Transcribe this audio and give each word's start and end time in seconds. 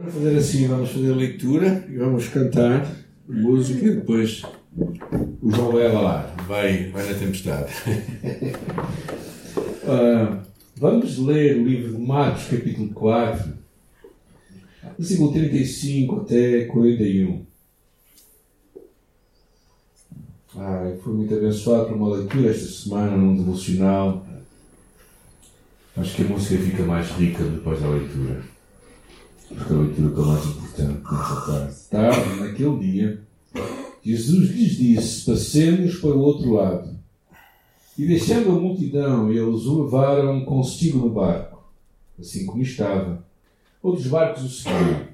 Vamos 0.00 0.14
fazer 0.14 0.38
assim, 0.38 0.66
vamos 0.66 0.90
fazer 0.92 1.12
a 1.12 1.14
leitura 1.14 1.86
e 1.86 1.98
vamos 1.98 2.26
cantar 2.28 2.90
música 3.28 3.84
e 3.84 3.96
depois 3.96 4.42
o 5.42 5.50
João 5.50 5.72
vai 5.72 5.92
lá, 5.92 6.22
vai, 6.48 6.88
vai 6.88 7.06
na 7.06 7.18
tempestade. 7.18 7.70
uh, 9.84 10.40
vamos 10.74 11.18
ler 11.18 11.58
o 11.58 11.68
livro 11.68 11.92
de 11.92 12.02
Marcos, 12.02 12.44
capítulo 12.44 12.88
4, 12.94 13.52
versículo 14.98 15.32
35 15.34 16.20
até 16.22 16.64
41. 16.64 17.44
Ah, 20.56 20.94
fui 21.04 21.12
muito 21.12 21.34
abençoado 21.34 21.88
por 21.88 21.96
uma 21.96 22.16
leitura 22.16 22.48
esta 22.48 22.66
semana 22.66 23.18
num 23.18 23.36
devocional. 23.36 24.26
Acho 25.94 26.16
que 26.16 26.22
a 26.22 26.26
música 26.26 26.56
fica 26.56 26.84
mais 26.84 27.10
rica 27.10 27.44
depois 27.44 27.82
da 27.82 27.90
leitura. 27.90 28.49
Porque 29.54 29.72
a 29.72 29.76
leitura 29.76 30.10
que 30.10 30.20
é 30.20 30.24
mais 30.24 30.46
importante 30.46 31.02
nessa 31.12 31.40
tarde. 31.46 31.76
Tarde, 31.90 32.40
naquele 32.40 32.78
dia, 32.78 33.22
Jesus 34.02 34.50
lhes 34.50 34.76
disse: 34.76 35.26
Passemos 35.26 35.96
para 35.96 36.10
o 36.10 36.20
outro 36.20 36.52
lado. 36.52 36.98
E 37.98 38.06
deixando 38.06 38.52
a 38.52 38.60
multidão, 38.60 39.30
eles 39.30 39.66
o 39.66 39.82
levaram 39.82 40.44
consigo 40.44 40.98
no 40.98 41.10
barco, 41.10 41.62
assim 42.18 42.46
como 42.46 42.62
estava. 42.62 43.24
Outros 43.82 44.06
barcos 44.06 44.44
o 44.44 44.48
seguiram. 44.48 45.10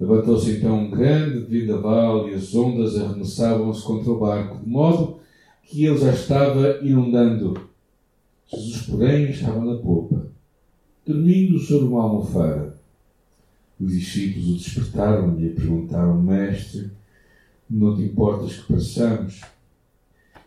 Levantou-se 0.00 0.50
então 0.50 0.80
um 0.80 0.90
grande 0.90 1.40
vendaval 1.40 2.28
e 2.28 2.34
as 2.34 2.52
ondas 2.54 2.98
arremessavam-se 2.98 3.84
contra 3.84 4.10
o 4.10 4.18
barco, 4.18 4.58
de 4.58 4.68
modo 4.68 5.20
que 5.62 5.84
ele 5.84 5.98
já 5.98 6.12
estava 6.12 6.80
inundando. 6.82 7.68
Jesus, 8.52 8.82
porém, 8.86 9.30
estava 9.30 9.64
na 9.64 9.76
popa, 9.76 10.26
dormindo 11.06 11.58
sobre 11.58 11.86
uma 11.86 12.02
almofada. 12.02 12.80
Os 13.80 13.92
discípulos 13.92 14.48
o 14.48 14.54
despertaram 14.54 15.40
e 15.40 15.50
perguntaram: 15.50 16.22
Mestre, 16.22 16.90
não 17.68 17.96
te 17.96 18.02
importas 18.02 18.56
que 18.56 18.72
passamos? 18.72 19.40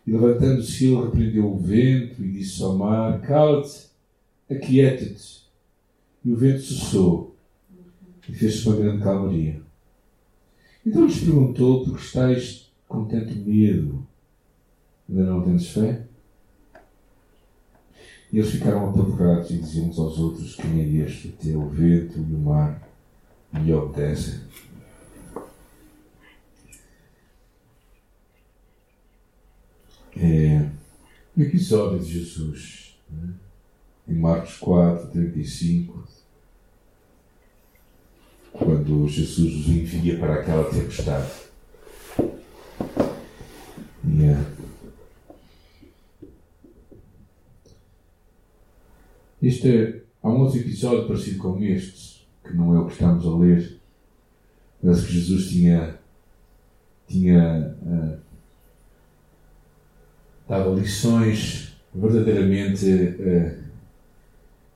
E 0.07 0.11
levantando-se 0.11 0.85
ele, 0.85 1.03
repreendeu 1.03 1.52
o 1.52 1.57
vento 1.57 2.23
e 2.23 2.31
disse 2.31 2.61
ao 2.63 2.77
mar: 2.77 3.19
Cala-te, 3.21 3.88
aquieta-te. 4.49 5.43
E 6.23 6.31
o 6.31 6.38
vento 6.38 6.61
cessou 6.61 7.35
e 8.27 8.33
fez-se 8.33 8.67
uma 8.67 8.77
grande 8.77 9.03
calmaria. 9.03 9.61
Então 10.85 11.05
lhes 11.05 11.19
perguntou: 11.19 11.83
Por 11.83 11.97
que 11.97 12.05
estáis 12.05 12.71
com 12.87 13.05
tanto 13.05 13.35
medo? 13.35 14.05
Ainda 15.09 15.23
não 15.23 15.41
tendes 15.41 15.69
fé? 15.69 16.05
E 18.36 18.39
eles 18.39 18.52
ficaram 18.52 18.89
apavorados 18.89 19.50
e 19.50 19.59
diziam 19.59 19.88
uns 19.88 19.97
aos 19.97 20.19
outros: 20.19 20.55
Quem 20.55 20.81
é 20.81 21.05
este? 21.05 21.33
Até 21.39 21.55
o 21.55 21.69
vento 21.69 22.19
e 22.19 22.33
o 22.33 22.38
mar 22.38 22.86
lhe 23.53 23.73
obedecem. 23.73 24.42
É 30.17 30.69
o 31.38 31.42
episódio 31.42 32.00
de 32.00 32.11
Jesus, 32.11 33.00
né? 33.09 33.36
em 34.05 34.16
Marcos 34.16 34.58
4, 34.58 35.11
35, 35.11 36.05
quando 38.52 39.08
Jesus 39.08 39.61
os 39.61 39.67
envia 39.70 40.20
para 40.20 40.42
aquela 40.42 40.70
tempestade. 40.70 41.31
E, 44.03 44.55
este 49.47 49.69
é, 49.69 50.01
há 50.23 50.29
um 50.29 50.39
outro 50.39 50.59
episódio 50.59 51.07
parecido 51.07 51.38
com 51.38 51.61
este, 51.61 52.27
que 52.43 52.51
não 52.55 52.75
é 52.75 52.79
o 52.79 52.88
que 52.88 52.93
estamos 52.93 53.23
a 53.27 53.38
ler, 53.38 53.79
mas 54.81 55.05
que 55.05 55.13
Jesus 55.13 55.49
tinha, 55.49 55.99
tinha 57.07 57.77
uh, 60.49 60.73
lições 60.73 61.77
verdadeiramente 61.93 62.87
uh, 62.87 63.64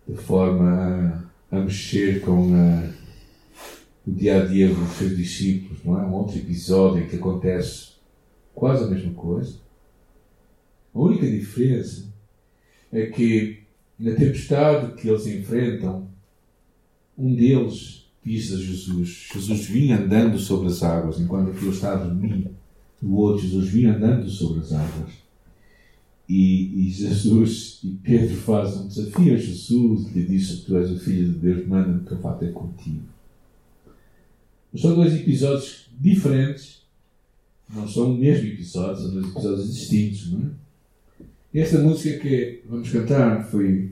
de 0.07 0.17
forma 0.21 1.25
a, 1.51 1.57
a 1.57 1.59
mexer 1.61 2.21
com 2.21 2.51
uh, 2.51 2.93
o 4.05 4.11
dia 4.11 4.43
a 4.43 4.45
dia 4.45 4.67
dos 4.67 4.89
seus 4.91 5.17
discípulos, 5.17 5.83
não 5.83 5.99
é? 5.99 6.05
Um 6.05 6.13
outro 6.13 6.37
episódio 6.37 7.03
em 7.03 7.07
que 7.07 7.15
acontece 7.15 7.93
quase 8.53 8.83
a 8.83 8.87
mesma 8.87 9.13
coisa. 9.15 9.57
A 10.93 10.99
única 10.99 11.25
diferença 11.25 12.07
é 12.93 13.07
que 13.07 13.58
na 13.99 14.15
tempestade 14.15 14.93
que 14.93 15.09
eles 15.09 15.27
enfrentam, 15.27 16.07
um 17.17 17.35
deles 17.35 18.05
diz 18.23 18.53
a 18.53 18.57
Jesus: 18.57 19.27
Jesus 19.33 19.65
vinha 19.65 19.99
andando 19.99 20.39
sobre 20.39 20.67
as 20.67 20.81
águas, 20.81 21.19
enquanto 21.19 21.51
aquilo 21.51 21.71
está 21.71 21.93
a 21.93 21.97
dormir. 21.97 22.49
O 23.01 23.15
outro, 23.15 23.45
Jesus 23.45 23.69
vinha 23.69 23.95
andando 23.95 24.29
sobre 24.29 24.59
as 24.59 24.73
águas. 24.73 25.11
E, 26.27 26.87
e, 26.87 26.89
Jesus 26.91 27.79
e 27.83 27.89
Pedro 28.03 28.35
fazem 28.37 28.83
um 28.83 28.87
desafio 28.87 29.33
a 29.33 29.37
Jesus, 29.37 30.11
lhe 30.13 30.25
disse: 30.25 30.65
Tu 30.65 30.77
és 30.77 30.91
o 30.91 30.99
filho 30.99 31.33
de 31.33 31.39
Deus, 31.39 31.67
manda-me 31.67 32.05
que 32.05 32.11
eu 32.11 32.19
vá 32.19 32.33
ter 32.33 32.53
contigo. 32.53 33.03
São 34.75 34.95
dois 34.95 35.13
episódios 35.15 35.87
diferentes, 35.99 36.83
não 37.73 37.87
são 37.87 38.13
o 38.13 38.17
mesmo 38.17 38.47
episódio, 38.47 39.01
são 39.01 39.13
dois 39.13 39.27
episódios 39.27 39.73
distintos, 39.73 40.31
não 40.31 40.39
é? 40.41 40.68
Esta 41.51 41.79
música 41.79 42.19
que 42.19 42.61
vamos 42.69 42.91
cantar 42.91 43.43
foi, 43.45 43.89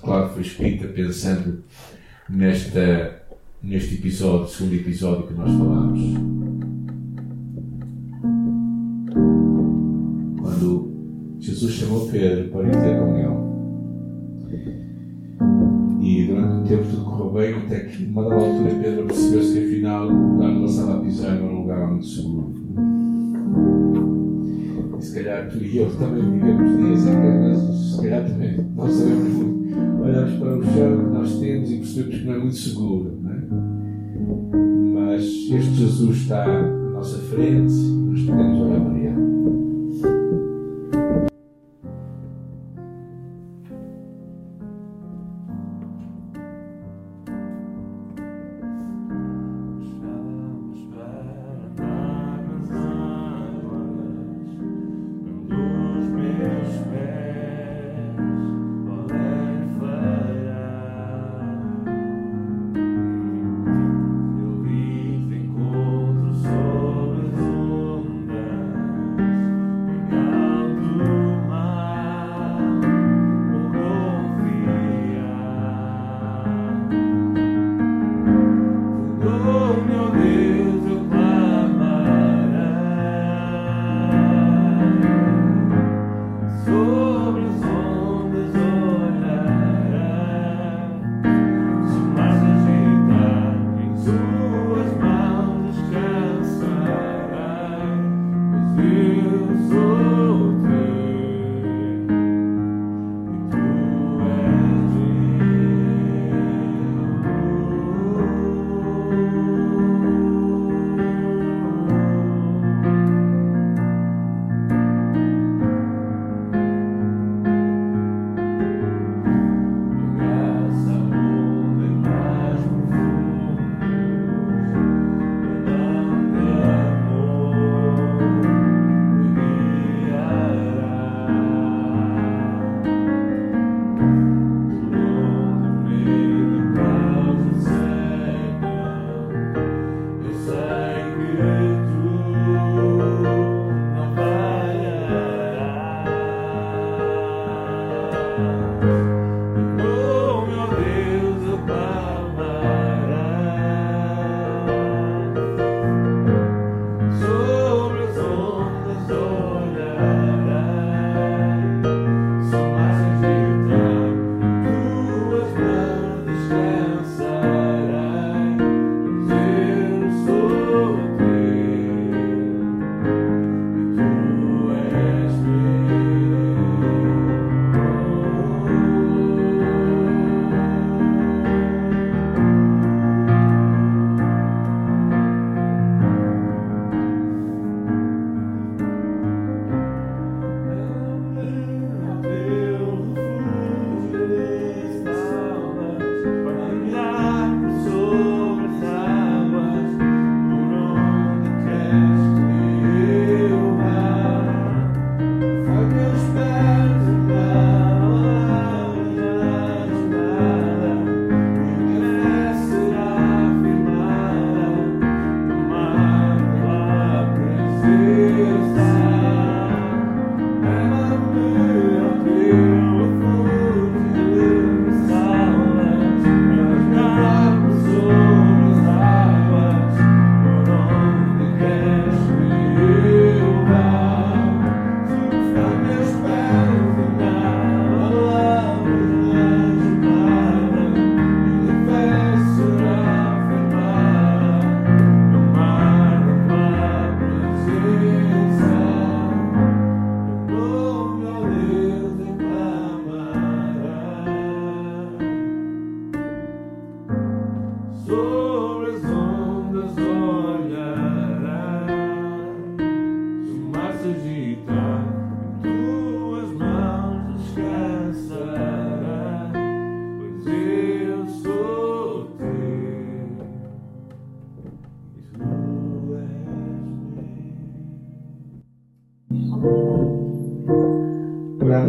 claro, 0.00 0.30
foi 0.30 0.40
escrita 0.40 0.88
pensando 0.88 1.62
nesta, 2.26 3.22
neste 3.62 3.96
episódio, 3.96 4.48
segundo 4.48 4.74
episódio 4.76 5.26
que 5.26 5.34
nós 5.34 5.50
falámos. 5.50 6.00
Quando 10.40 11.36
Jesus 11.38 11.74
chamou 11.74 12.08
Pedro 12.08 12.48
para 12.48 12.66
ir 12.66 12.72
ter 12.72 12.98
com 12.98 13.14
ele. 13.18 13.44
E 16.00 16.26
durante 16.28 16.54
o 16.54 16.64
tempo 16.66 16.84
tudo 16.88 17.04
correu 17.04 17.30
bem, 17.30 17.54
até 17.62 17.80
que, 17.80 18.06
numa 18.06 18.22
dada 18.22 18.42
altura, 18.42 18.74
Pedro 18.82 19.06
percebeu-se 19.06 19.52
que 19.52 19.66
afinal 19.66 20.08
o 20.08 20.32
lugar 20.32 20.50
onde 20.50 20.70
estava 20.70 20.96
a 20.96 21.00
pisar 21.00 21.36
era 21.36 21.44
um 21.44 21.60
lugar 21.60 21.90
muito 21.90 22.06
seguro. 22.06 22.54
Calhar 25.14 25.48
tu 25.48 25.58
e 25.58 25.76
eu 25.76 25.88
também 25.96 26.28
vivemos 26.28 26.76
dias 26.76 27.06
em 27.06 27.20
que 27.20 27.26
às 27.26 27.40
vezes, 27.40 27.90
se 27.92 28.02
calhar 28.02 28.24
também 28.28 28.56
não 28.74 28.88
sabemos 28.88 29.32
muito. 29.32 30.02
Olhamos 30.02 30.38
para 30.40 30.58
o 30.58 30.62
chão 30.64 30.98
que 30.98 31.14
nós 31.14 31.38
temos 31.38 31.70
e 31.70 31.76
percebemos 31.76 32.18
que 32.18 32.24
não 32.24 32.34
é 32.34 32.38
muito 32.38 32.56
seguro. 32.56 33.20
Não 33.22 33.30
é? 33.30 33.36
Mas 34.92 35.22
este 35.22 35.74
Jesus 35.74 36.16
está 36.16 36.44
à 36.44 36.90
nossa 36.90 37.18
frente, 37.18 37.72
nós 37.72 38.22
podemos 38.22 38.60
olhar 38.60 38.80
para 38.80 38.93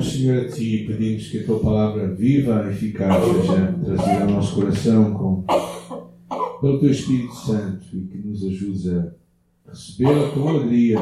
Senhor, 0.02 0.46
a 0.46 0.50
Ti 0.50 0.86
pedimos 0.88 1.28
que 1.28 1.40
a 1.40 1.46
Tua 1.46 1.60
palavra 1.60 2.14
viva 2.14 2.66
e 2.68 2.72
eficaz 2.72 3.24
seja 3.24 3.74
trazida 3.84 4.24
ao 4.24 4.30
nosso 4.30 4.56
coração 4.56 5.14
com, 5.14 5.46
pelo 6.62 6.80
Teu 6.80 6.92
Espírito 6.92 7.34
Santo 7.34 7.86
e 7.94 8.02
que 8.02 8.18
nos 8.18 8.44
ajude 8.46 8.90
a 8.90 9.12
recebê-la 9.70 10.30
com 10.32 10.48
alegria 10.48 10.98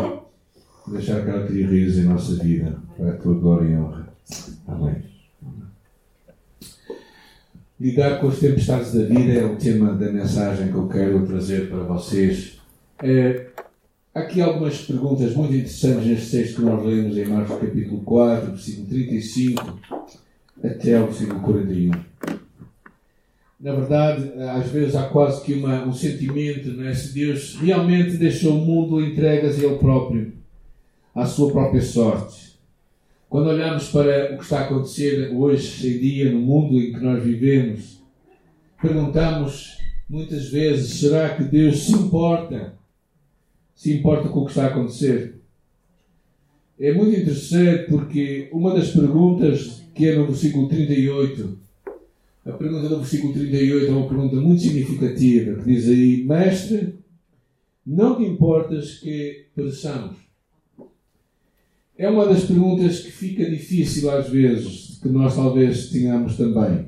e 0.87 0.91
deixar 0.91 1.23
que 1.23 1.29
ela 1.29 1.47
crie 1.47 1.99
em 1.99 2.03
nossa 2.03 2.35
vida 2.35 2.77
para 2.97 3.11
a 3.11 3.17
Tua 3.17 3.33
glória 3.35 3.69
e 3.69 3.75
honra. 3.75 4.13
Amém. 4.67 4.95
Lidar 7.79 8.21
com 8.21 8.29
as 8.29 8.39
tempestades 8.39 8.93
da 8.93 9.03
vida 9.03 9.33
é 9.33 9.45
o 9.45 9.57
tema 9.57 9.93
da 9.93 10.11
mensagem 10.11 10.69
que 10.69 10.75
eu 10.75 10.87
quero 10.87 11.25
trazer 11.25 11.69
para 11.69 11.83
vocês. 11.83 12.61
É, 13.01 13.47
Há 14.15 14.19
aqui 14.19 14.41
algumas 14.41 14.77
perguntas 14.77 15.35
muito 15.35 15.55
interessantes 15.55 16.05
neste 16.05 16.37
texto 16.37 16.57
que 16.57 16.61
nós 16.61 16.85
lemos 16.85 17.17
em 17.17 17.25
Marcos 17.25 17.57
capítulo 17.57 18.01
4, 18.01 18.51
versículo 18.51 18.87
35 18.87 19.79
até 20.63 20.97
ao 20.97 21.07
versículo 21.07 21.39
41. 21.39 21.91
Na 23.59 23.73
verdade, 23.73 24.31
às 24.39 24.69
vezes 24.69 24.95
há 24.95 25.07
quase 25.07 25.43
que 25.43 25.55
uma, 25.55 25.83
um 25.83 25.93
sentimento, 25.93 26.69
não 26.73 26.85
é? 26.85 26.93
Se 26.93 27.11
Deus 27.11 27.55
realmente 27.55 28.17
deixou 28.17 28.53
o 28.53 28.63
mundo 28.63 29.03
entregas 29.03 29.59
a 29.59 29.65
Ele 29.65 29.79
próprio, 29.79 30.33
à 31.15 31.25
sua 31.25 31.51
própria 31.51 31.81
sorte. 31.81 32.53
Quando 33.27 33.47
olhamos 33.47 33.89
para 33.89 34.35
o 34.35 34.37
que 34.37 34.43
está 34.43 34.59
a 34.59 34.65
acontecer 34.65 35.31
hoje 35.35 35.87
em 35.87 35.99
dia 35.99 36.31
no 36.31 36.39
mundo 36.39 36.79
em 36.79 36.93
que 36.93 36.99
nós 36.99 37.23
vivemos, 37.23 37.99
perguntamos 38.79 39.79
muitas 40.07 40.49
vezes: 40.49 40.99
será 40.99 41.29
que 41.29 41.43
Deus 41.45 41.87
se 41.87 41.93
importa 41.93 42.82
se 43.75 43.93
importa 43.93 44.29
com 44.29 44.41
o 44.41 44.45
que 44.45 44.51
está 44.51 44.65
a 44.65 44.67
acontecer. 44.67 45.41
É 46.79 46.93
muito 46.93 47.19
interessante 47.19 47.89
porque 47.89 48.49
uma 48.51 48.73
das 48.73 48.91
perguntas 48.91 49.83
que 49.93 50.07
é 50.07 50.15
no 50.15 50.25
versículo 50.25 50.67
38, 50.67 51.57
a 52.45 52.51
pergunta 52.53 52.89
do 52.89 52.97
versículo 52.97 53.31
38 53.33 53.85
é 53.85 53.89
uma 53.89 54.07
pergunta 54.07 54.35
muito 54.37 54.61
significativa, 54.61 55.61
que 55.61 55.65
diz 55.65 55.87
aí, 55.87 56.25
Mestre, 56.25 56.95
não 57.85 58.17
te 58.17 58.23
importas 58.23 58.99
que 58.99 59.45
pereçamos? 59.55 60.17
É 61.97 62.09
uma 62.09 62.25
das 62.25 62.43
perguntas 62.43 63.01
que 63.01 63.11
fica 63.11 63.49
difícil 63.49 64.09
às 64.09 64.27
vezes, 64.27 64.99
que 65.01 65.07
nós 65.09 65.35
talvez 65.35 65.89
tenhamos 65.89 66.35
também. 66.35 66.87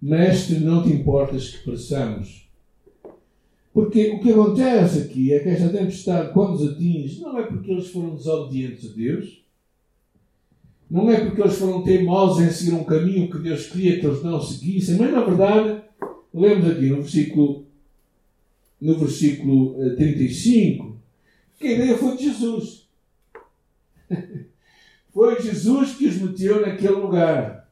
Mestre, 0.00 0.60
não 0.60 0.82
te 0.82 0.90
importas 0.90 1.50
que 1.50 1.64
pereçamos? 1.64 2.45
Porque 3.76 4.08
o 4.08 4.20
que 4.20 4.30
acontece 4.30 5.00
aqui 5.00 5.34
é 5.34 5.40
que 5.40 5.50
esta 5.50 5.68
tempestade, 5.68 6.32
quando 6.32 6.54
os 6.54 6.66
atinge, 6.66 7.20
não 7.20 7.38
é 7.38 7.42
porque 7.42 7.70
eles 7.70 7.90
foram 7.90 8.14
desobedientes 8.14 8.90
a 8.90 8.94
Deus, 8.94 9.44
não 10.90 11.10
é 11.10 11.20
porque 11.20 11.42
eles 11.42 11.58
foram 11.58 11.82
teimosos 11.82 12.42
em 12.42 12.50
seguir 12.50 12.72
um 12.72 12.84
caminho 12.84 13.30
que 13.30 13.38
Deus 13.38 13.66
queria 13.66 14.00
que 14.00 14.06
eles 14.06 14.22
não 14.22 14.40
seguissem, 14.40 14.96
mas 14.96 15.12
na 15.12 15.22
verdade, 15.22 15.82
lemos 16.32 16.70
aqui 16.70 16.88
no 16.88 17.02
versículo, 17.02 17.66
no 18.80 18.98
versículo 18.98 19.74
35, 19.94 20.86
eh, 20.86 21.60
que 21.60 21.66
a 21.66 21.72
ideia 21.72 21.98
foi 21.98 22.16
de 22.16 22.24
Jesus. 22.24 22.88
foi 25.12 25.42
Jesus 25.42 25.94
que 25.96 26.06
os 26.06 26.16
meteu 26.16 26.62
naquele 26.62 26.94
lugar. 26.94 27.70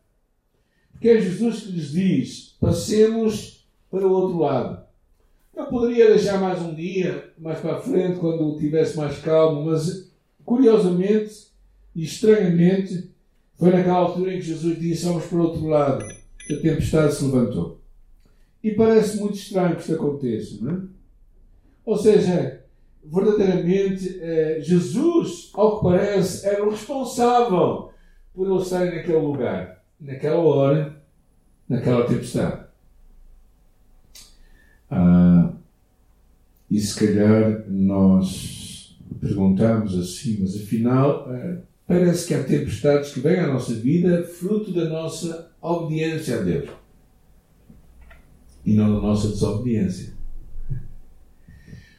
Porque 0.93 1.09
é 1.09 1.19
Jesus 1.19 1.63
que 1.63 1.73
lhes 1.73 1.93
diz: 1.93 2.57
passemos 2.61 3.67
para 3.91 4.07
o 4.07 4.13
outro 4.13 4.41
lado. 4.41 4.84
Eu 5.57 5.67
poderia 5.67 6.09
deixar 6.09 6.41
mais 6.41 6.61
um 6.61 6.75
dia, 6.75 7.33
mais 7.39 7.61
para 7.61 7.77
a 7.77 7.81
frente, 7.81 8.19
quando 8.19 8.59
tivesse 8.59 8.97
mais 8.97 9.19
calmo, 9.21 9.65
mas 9.65 10.11
curiosamente 10.45 11.53
e 11.95 12.03
estranhamente, 12.03 13.11
foi 13.57 13.71
naquela 13.71 13.99
altura 13.99 14.35
em 14.35 14.39
que 14.39 14.47
Jesus 14.47 14.79
disse: 14.79 15.05
Vamos 15.05 15.27
para 15.27 15.39
o 15.39 15.43
outro 15.43 15.67
lado, 15.67 16.05
que 16.47 16.55
a 16.55 16.61
tempestade 16.61 17.15
se 17.15 17.25
levantou. 17.25 17.81
E 18.63 18.73
parece 18.73 19.19
muito 19.19 19.37
estranho 19.37 19.77
que 19.77 19.83
isto 19.83 19.95
aconteça, 19.95 20.65
não 20.65 20.73
é? 20.73 20.81
Ou 21.85 21.97
seja, 21.99 22.65
verdadeiramente, 23.05 24.19
eh, 24.21 24.59
Jesus, 24.61 25.51
ao 25.55 25.79
que 25.79 25.85
parece, 25.85 26.47
era 26.47 26.65
o 26.65 26.71
responsável 26.71 27.91
por 28.35 28.51
eles 28.51 28.65
estarem 28.65 28.97
naquele 28.97 29.19
lugar, 29.19 29.85
naquela 30.01 30.41
hora, 30.41 31.03
naquela 31.69 32.07
tempestade. 32.07 32.65
Ah, 34.91 35.24
e 36.75 36.81
se 36.81 36.99
calhar 36.99 37.65
nós 37.71 38.99
perguntamos 39.21 39.97
assim, 39.97 40.39
mas 40.41 40.57
afinal 40.57 41.25
ah, 41.29 41.59
parece 41.87 42.27
que 42.27 42.35
há 42.35 42.43
tempestades 42.43 43.13
que 43.13 43.21
vêm 43.21 43.39
à 43.39 43.47
nossa 43.47 43.73
vida 43.75 44.25
fruto 44.25 44.73
da 44.73 44.89
nossa 44.89 45.53
obediência 45.63 46.41
a 46.41 46.43
Deus 46.43 46.69
e 48.67 48.75
não 48.75 48.93
da 48.93 49.01
nossa 49.01 49.29
desobediência. 49.29 50.15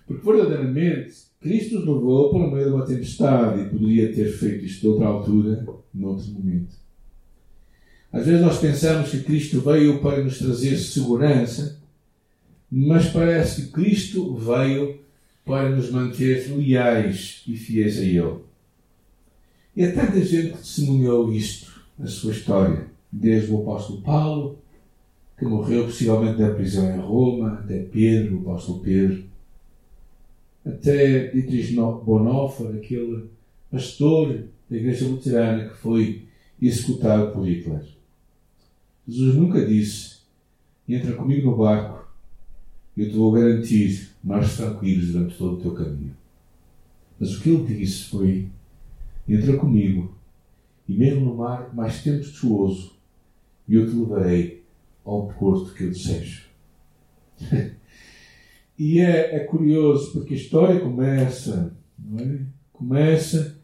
Porque 0.05 0.29
verdadeiramente 0.29 1.23
Cristo 1.39 1.75
nos 1.75 1.85
levou 1.85 2.31
para 2.31 2.39
o 2.39 2.51
meio 2.51 2.65
de 2.65 2.73
uma 2.73 2.85
tempestade 2.85 3.61
e 3.61 3.69
poderia 3.69 4.13
ter 4.13 4.29
feito 4.29 4.65
isto 4.65 4.81
de 4.81 4.87
outra 4.89 5.05
altura, 5.07 5.65
noutro 5.93 6.33
momento. 6.33 6.75
Às 8.11 8.25
vezes 8.25 8.41
nós 8.41 8.57
pensamos 8.57 9.09
que 9.09 9.23
Cristo 9.23 9.61
veio 9.61 10.01
para 10.01 10.21
nos 10.21 10.37
trazer 10.37 10.75
segurança 10.75 11.84
mas 12.77 13.07
parece 13.07 13.61
que 13.61 13.71
Cristo 13.71 14.35
veio 14.35 14.99
para 15.45 15.69
nos 15.69 15.89
manter 15.89 16.51
leais 16.57 17.41
e 17.47 17.55
fiéis 17.55 17.97
a 17.99 18.03
Ele. 18.03 18.39
E 19.73 19.85
há 19.85 19.93
tanta 19.93 20.19
gente 20.19 20.51
que 20.51 20.57
testemunhou 20.57 21.31
isto 21.31 21.71
na 21.97 22.05
sua 22.05 22.33
história, 22.33 22.87
desde 23.09 23.49
o 23.49 23.61
apóstolo 23.61 24.01
Paulo, 24.01 24.59
que 25.39 25.45
morreu 25.45 25.85
possivelmente 25.85 26.41
na 26.41 26.53
prisão 26.53 26.93
em 26.93 26.99
Roma, 26.99 27.53
até 27.53 27.79
Pedro, 27.79 28.39
o 28.39 28.41
apóstolo 28.41 28.81
Pedro, 28.81 29.23
até 30.65 31.29
Dietrich 31.29 31.73
Bonhoeffer, 31.73 32.75
aquele 32.75 33.29
pastor 33.71 34.49
da 34.69 34.75
igreja 34.75 35.07
luterana 35.07 35.69
que 35.69 35.77
foi 35.77 36.23
executado 36.61 37.31
por 37.31 37.47
Hitler. 37.47 37.85
Jesus 39.07 39.35
nunca 39.35 39.65
disse: 39.65 40.17
entra 40.89 41.13
comigo 41.13 41.51
no 41.51 41.57
barco 41.57 41.94
eu 42.97 43.09
te 43.09 43.15
vou 43.15 43.31
garantir 43.31 44.09
mares 44.23 44.55
tranquilos 44.55 45.11
durante 45.11 45.37
todo 45.37 45.57
o 45.57 45.61
teu 45.61 45.73
caminho. 45.73 46.15
Mas 47.19 47.35
o 47.35 47.41
que 47.41 47.49
ele 47.49 47.75
disse 47.75 48.05
foi: 48.05 48.47
entra 49.27 49.57
comigo, 49.57 50.15
e 50.87 50.93
mesmo 50.93 51.25
no 51.25 51.35
mar 51.35 51.73
mais 51.73 52.01
tempestuoso, 52.01 52.95
eu 53.67 53.89
te 53.89 53.95
levarei 53.95 54.63
ao 55.03 55.27
porto 55.27 55.73
que 55.73 55.83
eu 55.83 55.89
desejo. 55.89 56.45
e 58.77 58.99
é, 58.99 59.35
é, 59.35 59.39
curioso 59.39 60.13
porque 60.13 60.33
a 60.33 60.37
história 60.37 60.79
começa, 60.79 61.75
não 61.97 62.19
é? 62.19 62.39
Começa 62.71 63.57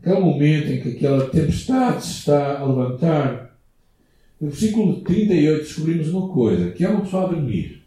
aquele 0.00 0.20
momento 0.20 0.68
em 0.68 0.80
que 0.80 0.90
aquela 0.90 1.28
tempestade 1.28 2.04
se 2.04 2.18
está 2.18 2.58
a 2.58 2.66
levantar. 2.66 3.58
No 4.40 4.48
versículo 4.48 5.00
38 5.00 5.62
descobrimos 5.62 6.08
uma 6.08 6.28
coisa, 6.28 6.70
que 6.70 6.84
é 6.84 6.88
uma 6.88 7.02
pessoa 7.02 7.24
a 7.24 7.32
dormir. 7.32 7.81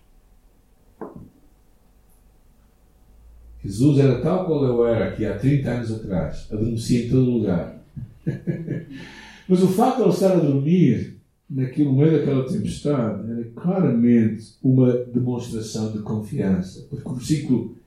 Jesus 3.65 3.98
era 3.98 4.22
tal 4.22 4.45
qual 4.45 4.63
eu 4.63 4.86
era 4.86 5.10
aqui 5.10 5.25
há 5.25 5.36
30 5.36 5.69
anos 5.72 5.91
atrás, 5.91 6.48
adormecia 6.51 7.05
em 7.05 7.10
todo 7.10 7.31
lugar. 7.31 7.84
Mas 9.50 9.63
o 9.63 9.67
facto 9.67 9.98
de 9.98 10.03
ele 10.03 10.10
estar 10.12 10.34
a 10.34 10.39
dormir 10.39 11.17
naquele 11.50 11.91
meio 11.91 12.12
daquela 12.12 12.48
tempestade 12.48 13.31
era 13.31 13.43
claramente 13.55 14.53
uma 14.62 14.93
demonstração 14.93 15.91
de 15.91 16.00
confiança. 16.00 16.86
Porque 16.91 17.10
o 17.10 17.15
versículo, 17.15 17.77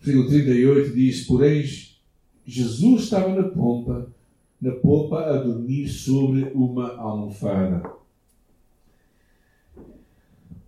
versículo 0.00 0.28
38 0.28 0.94
diz: 0.94 1.24
Porém, 1.26 1.64
Jesus 2.44 3.02
estava 3.04 3.28
na 3.28 3.48
pompa, 3.48 4.08
na 4.60 4.72
popa 4.72 5.20
a 5.20 5.36
dormir 5.36 5.88
sobre 5.88 6.50
uma 6.54 6.96
almofada. 6.96 7.88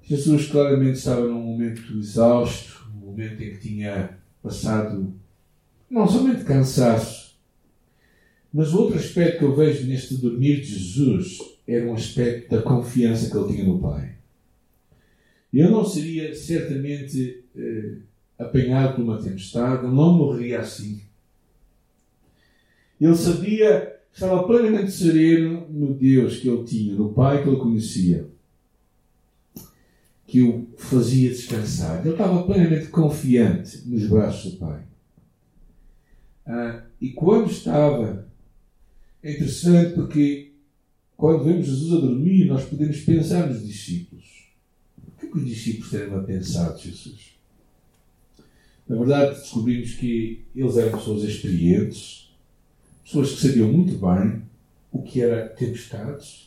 Jesus 0.04 0.46
claramente 0.46 0.98
estava 0.98 1.26
num 1.26 1.42
momento 1.42 1.98
exausto, 1.98 2.88
um 2.94 3.06
momento 3.06 3.42
em 3.42 3.50
que 3.50 3.58
tinha 3.58 4.16
passado 4.46 5.12
não 5.90 6.06
somente 6.08 6.44
cansaço, 6.44 7.36
mas 8.52 8.72
o 8.72 8.82
outro 8.82 8.98
aspecto 8.98 9.38
que 9.38 9.44
eu 9.44 9.56
vejo 9.56 9.86
neste 9.86 10.16
dormir 10.16 10.60
de 10.60 10.66
Jesus 10.66 11.38
era 11.66 11.84
um 11.84 11.94
aspecto 11.94 12.54
da 12.54 12.62
confiança 12.62 13.28
que 13.28 13.36
ele 13.36 13.52
tinha 13.52 13.64
no 13.64 13.80
Pai. 13.80 14.14
ele 15.52 15.68
não 15.68 15.84
seria 15.84 16.34
certamente 16.34 17.44
eh, 17.56 17.96
apanhado 18.38 18.96
por 18.96 19.02
uma 19.02 19.20
tempestade, 19.20 19.86
não 19.86 20.14
morreria 20.14 20.60
assim. 20.60 21.02
Ele 23.00 23.16
sabia, 23.16 23.96
estava 24.12 24.46
plenamente 24.46 24.92
sereno 24.92 25.66
no 25.68 25.92
Deus 25.92 26.38
que 26.38 26.48
ele 26.48 26.64
tinha, 26.64 26.94
no 26.94 27.12
Pai 27.12 27.42
que 27.42 27.48
ele 27.48 27.58
conhecia, 27.58 28.28
que 30.26 30.42
o 30.42 30.68
fazia 30.76 31.30
descansar. 31.30 32.00
Ele 32.00 32.11
estava 32.11 32.42
plenamente 32.42 32.88
confiante 32.88 33.87
nos 33.87 34.09
braços 34.09 34.52
do 34.52 34.59
Pai. 34.59 34.83
Ah, 36.45 36.83
e 37.00 37.11
quando 37.11 37.50
estava, 37.50 38.26
é 39.23 39.33
interessante 39.33 39.95
porque 39.95 40.52
quando 41.16 41.45
vemos 41.45 41.66
Jesus 41.66 41.92
a 41.92 42.06
dormir, 42.06 42.45
nós 42.47 42.64
podemos 42.64 43.00
pensar 43.00 43.49
nos 43.49 43.66
discípulos. 43.66 44.25
O 45.06 45.18
que, 45.18 45.26
é 45.26 45.30
que 45.30 45.38
os 45.38 45.47
discípulos 45.47 45.90
teriam 45.90 46.18
a 46.18 46.23
pensar 46.23 46.75
de 46.75 46.90
Jesus? 46.90 47.37
Na 48.88 48.97
verdade, 48.97 49.40
descobrimos 49.40 49.95
que 49.95 50.45
eles 50.54 50.76
eram 50.76 50.99
pessoas 50.99 51.23
experientes, 51.25 52.30
pessoas 53.04 53.33
que 53.33 53.47
sabiam 53.47 53.73
muito 53.73 53.95
bem 53.95 54.42
o 54.92 55.02
que 55.02 55.21
era 55.21 55.49
tempestades. 55.49 56.45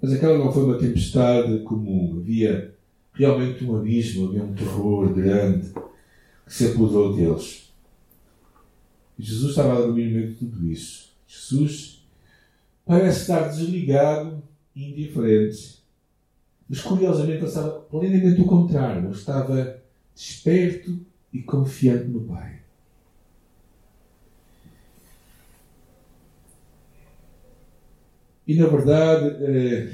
Mas 0.00 0.12
aquela 0.12 0.38
não 0.38 0.52
foi 0.52 0.64
uma 0.64 0.78
tempestade 0.78 1.58
comum. 1.60 2.18
Havia 2.18 2.74
realmente 3.12 3.64
um 3.64 3.76
abismo, 3.76 4.28
havia 4.28 4.42
um 4.42 4.54
terror 4.54 5.12
grande 5.12 5.72
que 6.46 6.54
se 6.54 6.66
apoderou 6.68 7.14
deles. 7.14 7.70
E 9.18 9.22
Jesus 9.22 9.50
estava 9.50 9.74
a 9.74 9.80
dormir 9.82 10.06
no 10.06 10.12
meio 10.12 10.28
de 10.28 10.34
tudo 10.34 10.66
isso. 10.66 11.10
Jesus 11.26 12.02
parece 12.86 13.20
estar 13.20 13.48
desligado 13.48 14.42
e 14.74 14.90
indiferente. 14.90 15.80
Mas 16.68 16.80
curiosamente 16.80 17.38
ele 17.38 17.46
estava 17.46 17.80
plenamente 17.80 18.40
o 18.40 18.46
contrário. 18.46 19.04
Ele 19.04 19.14
estava 19.14 19.82
desperto 20.14 20.98
e 21.32 21.42
confiante 21.42 22.04
no 22.04 22.20
Pai. 22.20 22.59
E 28.50 28.54
na 28.56 28.66
verdade, 28.66 29.44
eh, 29.44 29.92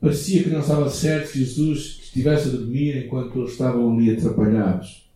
parecia 0.00 0.42
que 0.42 0.48
não 0.48 0.60
estava 0.60 0.88
certo 0.88 1.36
Jesus 1.36 1.96
que 1.96 2.04
estivesse 2.04 2.48
a 2.48 2.52
dormir 2.52 3.04
enquanto 3.04 3.38
eles 3.38 3.50
estavam 3.50 3.92
ali 3.92 4.16
atrapalhados. 4.16 5.10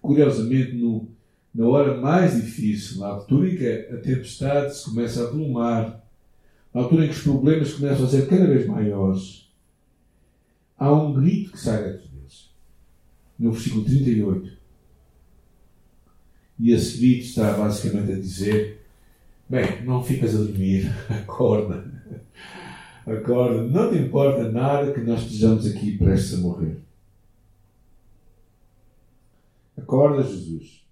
Curiosamente, 0.00 0.76
no, 0.76 1.08
na 1.52 1.66
hora 1.66 2.00
mais 2.00 2.36
difícil, 2.36 3.00
na 3.00 3.08
altura 3.08 3.48
em 3.50 3.56
que 3.56 3.66
a 3.66 3.96
tempestade 3.96 4.76
se 4.76 4.84
começa 4.84 5.20
a 5.20 5.26
avolumar, 5.26 6.00
na 6.72 6.80
altura 6.80 7.06
em 7.06 7.08
que 7.08 7.16
os 7.16 7.22
problemas 7.24 7.74
começam 7.74 8.06
a 8.06 8.08
ser 8.08 8.28
cada 8.28 8.46
vez 8.46 8.64
maiores, 8.68 9.50
há 10.78 10.92
um 10.92 11.12
grito 11.12 11.50
que 11.50 11.58
sai 11.58 11.82
daqui 11.82 12.08
no 13.36 13.50
versículo 13.50 13.84
38. 13.84 14.52
E 16.60 16.70
esse 16.70 16.98
grito 16.98 17.24
está 17.24 17.54
basicamente 17.54 18.12
a 18.12 18.16
dizer: 18.16 18.79
Bem, 19.50 19.84
não 19.84 20.00
ficas 20.00 20.36
a 20.36 20.38
dormir, 20.38 20.88
acorda. 21.10 21.84
Acorda, 23.04 23.64
não 23.64 23.90
te 23.90 23.98
importa 23.98 24.48
nada 24.48 24.92
que 24.92 25.00
nós 25.00 25.22
estejamos 25.22 25.66
aqui 25.66 25.98
prestes 25.98 26.34
a 26.34 26.36
morrer. 26.36 26.78
Acorda, 29.76 30.22
Jesus. 30.22 30.86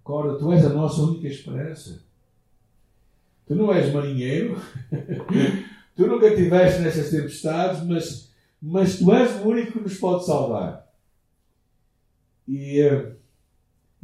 Acorda, 0.00 0.38
tu 0.38 0.52
és 0.52 0.64
a 0.64 0.68
nossa 0.68 1.02
única 1.02 1.26
esperança. 1.26 2.04
Tu 3.48 3.56
não 3.56 3.74
és 3.74 3.92
marinheiro, 3.92 4.56
tu 5.96 6.06
nunca 6.06 6.28
estiveste 6.28 6.82
nessas 6.82 7.10
tempestades, 7.10 7.84
mas, 7.84 8.32
mas 8.62 8.98
tu 9.00 9.12
és 9.12 9.40
o 9.40 9.48
único 9.48 9.72
que 9.72 9.80
nos 9.80 9.98
pode 9.98 10.24
salvar. 10.24 10.88
E, 12.46 12.80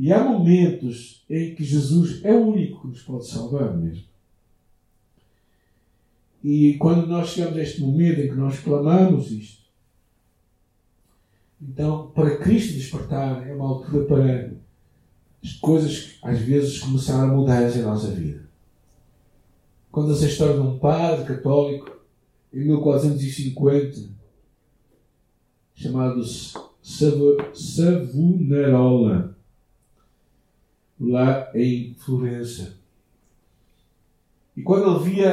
e 0.00 0.10
há 0.10 0.24
momentos 0.24 1.22
em 1.28 1.54
que 1.54 1.62
Jesus 1.62 2.24
é 2.24 2.32
o 2.32 2.46
único 2.46 2.80
que 2.80 2.86
nos 2.86 3.02
pode 3.02 3.26
salvar 3.26 3.76
mesmo. 3.76 4.04
E 6.42 6.78
quando 6.78 7.06
nós 7.06 7.28
chegamos 7.28 7.58
a 7.58 7.62
este 7.62 7.82
momento 7.82 8.18
em 8.18 8.28
que 8.30 8.34
nós 8.34 8.58
clamamos 8.60 9.30
isto, 9.30 9.60
então, 11.60 12.10
para 12.12 12.38
Cristo 12.38 12.78
despertar 12.78 13.46
é 13.46 13.54
uma 13.54 13.68
altura 13.68 14.06
para 14.06 14.52
as 15.44 15.52
coisas 15.56 16.16
às 16.22 16.38
vezes 16.38 16.78
começaram 16.78 17.34
a 17.34 17.36
mudar 17.36 17.70
em 17.70 17.82
nossa 17.82 18.10
vida. 18.10 18.48
Quando 19.92 20.12
essa 20.12 20.24
história 20.24 20.54
de 20.54 20.60
um 20.60 20.78
padre 20.78 21.26
católico, 21.26 22.00
em 22.54 22.64
1450, 22.64 24.08
chamado 25.74 26.24
Savonarola, 27.52 29.38
lá 31.00 31.50
em 31.54 31.94
Florença. 31.94 32.78
E 34.56 34.62
quando 34.62 35.02
ele 35.02 35.14
via 35.14 35.30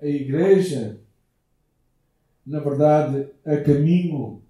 a, 0.00 0.04
a 0.04 0.08
igreja, 0.08 1.00
na 2.46 2.60
verdade, 2.60 3.28
a 3.44 3.56
caminho, 3.56 4.42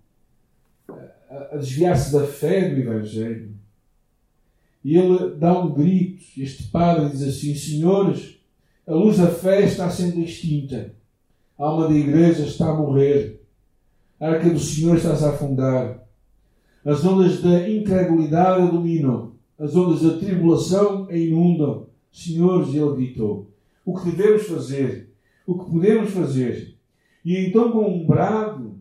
a, 0.88 1.54
a 1.54 1.56
desviar-se 1.56 2.12
da 2.12 2.26
fé 2.26 2.68
do 2.68 2.80
Evangelho, 2.80 3.54
e 4.84 4.98
ele 4.98 5.36
dá 5.36 5.58
um 5.58 5.72
grito, 5.72 6.22
este 6.36 6.64
padre 6.64 7.08
diz 7.08 7.22
assim: 7.22 7.54
Senhores, 7.54 8.36
a 8.86 8.92
luz 8.92 9.18
da 9.18 9.28
fé 9.28 9.62
está 9.62 9.88
sendo 9.88 10.20
extinta, 10.20 10.94
a 11.56 11.64
alma 11.64 11.88
da 11.88 11.94
igreja 11.94 12.44
está 12.44 12.68
a 12.68 12.74
morrer, 12.74 13.40
a 14.18 14.28
arca 14.28 14.50
do 14.50 14.58
Senhor 14.58 14.96
está 14.96 15.14
-se 15.14 15.24
a 15.24 15.30
afundar. 15.30 16.02
As 16.84 17.04
ondas 17.04 17.40
da 17.40 17.68
incredulidade 17.68 18.70
dominam. 18.72 19.31
As 19.58 19.76
ondas 19.76 20.02
da 20.02 20.18
tribulação 20.18 21.06
a 21.08 21.16
inundam. 21.16 21.88
Senhores, 22.10 22.74
ele 22.74 22.94
gritou. 22.94 23.50
O 23.84 23.98
que 23.98 24.10
devemos 24.10 24.46
fazer? 24.46 25.12
O 25.46 25.58
que 25.58 25.70
podemos 25.70 26.10
fazer? 26.10 26.76
E 27.24 27.36
então, 27.36 27.72
com 27.72 27.88
um 27.88 28.06
brado 28.06 28.80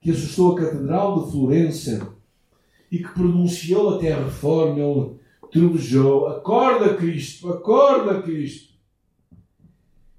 que 0.00 0.10
assustou 0.10 0.52
a 0.52 0.60
Catedral 0.60 1.24
de 1.24 1.32
Florença 1.32 2.14
e 2.90 2.98
que 2.98 3.12
pronunciou 3.14 3.94
até 3.94 4.12
a 4.12 4.24
reforma, 4.24 4.78
ele 4.78 5.18
trovejou: 5.50 6.26
Acorda, 6.26 6.94
Cristo! 6.94 7.50
Acorda, 7.50 8.22
Cristo! 8.22 8.74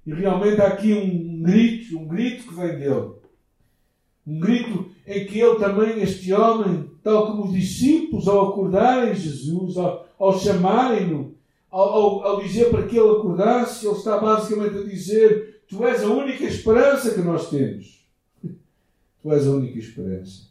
E 0.06 0.12
realmente 0.12 0.60
há 0.60 0.68
aqui 0.68 0.92
um 0.94 1.42
grito, 1.42 1.98
um 1.98 2.06
grito 2.06 2.48
que 2.48 2.54
vem 2.54 2.78
dele. 2.78 3.12
Um 4.26 4.40
grito 4.40 4.90
em 5.06 5.26
que 5.26 5.38
ele 5.38 5.58
também, 5.58 6.00
este 6.00 6.32
homem, 6.32 6.85
tal 7.06 7.28
como 7.28 7.44
os 7.44 7.52
discípulos, 7.52 8.26
ao 8.26 8.50
acordarem 8.50 9.14
Jesus, 9.14 9.76
ao, 9.76 10.08
ao 10.18 10.36
chamarem-no, 10.36 11.36
ao, 11.70 11.88
ao, 11.88 12.22
ao, 12.24 12.42
dizer 12.42 12.68
para 12.68 12.84
que 12.84 12.98
ele 12.98 13.12
acordasse, 13.12 13.86
ele 13.86 13.94
está 13.94 14.18
basicamente 14.18 14.76
a 14.76 14.82
dizer: 14.82 15.62
Tu 15.68 15.86
és 15.86 16.02
a 16.02 16.08
única 16.08 16.42
esperança 16.42 17.14
que 17.14 17.20
nós 17.20 17.48
temos. 17.48 18.04
Tu 19.22 19.32
és 19.32 19.46
a 19.46 19.50
única 19.52 19.78
esperança. 19.78 20.48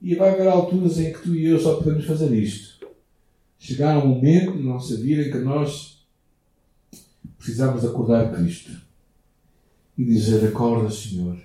E 0.00 0.16
vai 0.16 0.30
haver 0.30 0.48
alturas 0.48 0.98
em 0.98 1.12
que 1.12 1.20
tu 1.20 1.36
e 1.36 1.46
eu 1.46 1.58
só 1.60 1.76
podemos 1.76 2.04
fazer 2.04 2.32
isto. 2.32 2.84
Chegar 3.60 3.98
um 3.98 4.08
momento 4.08 4.56
na 4.56 4.74
nossa 4.74 4.96
vida 4.96 5.22
em 5.22 5.30
que 5.30 5.38
nós 5.38 6.04
precisamos 7.38 7.84
acordar 7.84 8.32
Cristo 8.32 8.72
e 9.96 10.04
dizer: 10.04 10.48
Acorda, 10.48 10.90
Senhor 10.90 11.38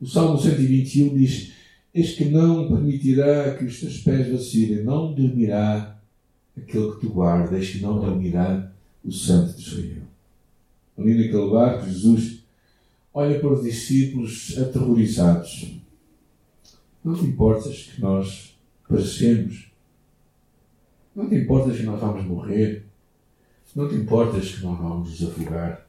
o 0.00 0.06
Salmo 0.06 0.38
121 0.38 1.16
diz: 1.16 1.52
Eis 1.96 2.12
que 2.12 2.26
não 2.26 2.68
permitirá 2.68 3.56
que 3.56 3.64
os 3.64 3.80
teus 3.80 4.02
pés 4.02 4.30
vacilem, 4.30 4.84
não 4.84 5.14
dormirá 5.14 5.98
aquele 6.54 6.92
que 6.92 7.00
tu 7.00 7.08
guarda, 7.08 7.56
eis 7.56 7.70
que 7.70 7.80
não 7.80 7.98
dormirá 7.98 8.70
o 9.02 9.10
Santo 9.10 9.56
de 9.56 9.62
Israel. 9.62 10.02
Ali 10.98 11.14
naquele 11.14 11.50
barco, 11.50 11.86
Jesus 11.86 12.44
olha 13.14 13.40
para 13.40 13.50
os 13.50 13.62
discípulos 13.62 14.58
aterrorizados. 14.58 15.80
Não 17.02 17.14
te 17.14 17.24
importas 17.24 17.84
que 17.84 18.02
nós 18.02 18.54
perecemos? 18.86 19.72
Não 21.14 21.30
te 21.30 21.36
importas 21.36 21.78
que 21.78 21.84
nós 21.84 21.98
vamos 21.98 22.26
morrer? 22.26 22.84
Não 23.74 23.88
te 23.88 23.94
importas 23.94 24.52
que 24.52 24.62
nós 24.62 24.78
vamos 24.78 25.18
nos 25.18 25.30
afogar? 25.30 25.88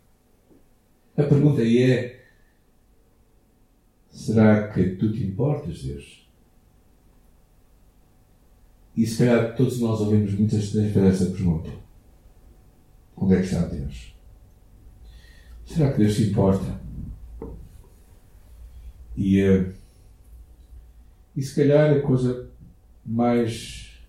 A 1.17 1.23
pergunta 1.23 1.61
é: 1.63 2.16
Será 4.09 4.67
que 4.69 4.95
tu 4.95 5.11
te 5.11 5.23
importas, 5.23 5.83
Deus? 5.83 6.27
E 8.95 9.05
se 9.05 9.19
calhar 9.19 9.55
todos 9.55 9.79
nós 9.79 10.01
ouvimos 10.01 10.33
muitas 10.33 10.71
vezes 10.71 10.97
essa 10.97 11.25
pergunta: 11.27 11.69
Onde 13.15 13.35
é 13.35 13.37
que 13.37 13.45
está 13.45 13.61
Deus? 13.67 14.15
Será 15.65 15.91
que 15.91 15.99
Deus 15.99 16.15
se 16.15 16.29
importa? 16.29 16.79
E, 19.15 19.43
uh, 19.43 19.73
e 21.35 21.41
se 21.41 21.55
calhar 21.55 21.95
a 21.95 22.01
coisa 22.01 22.49
mais. 23.05 24.01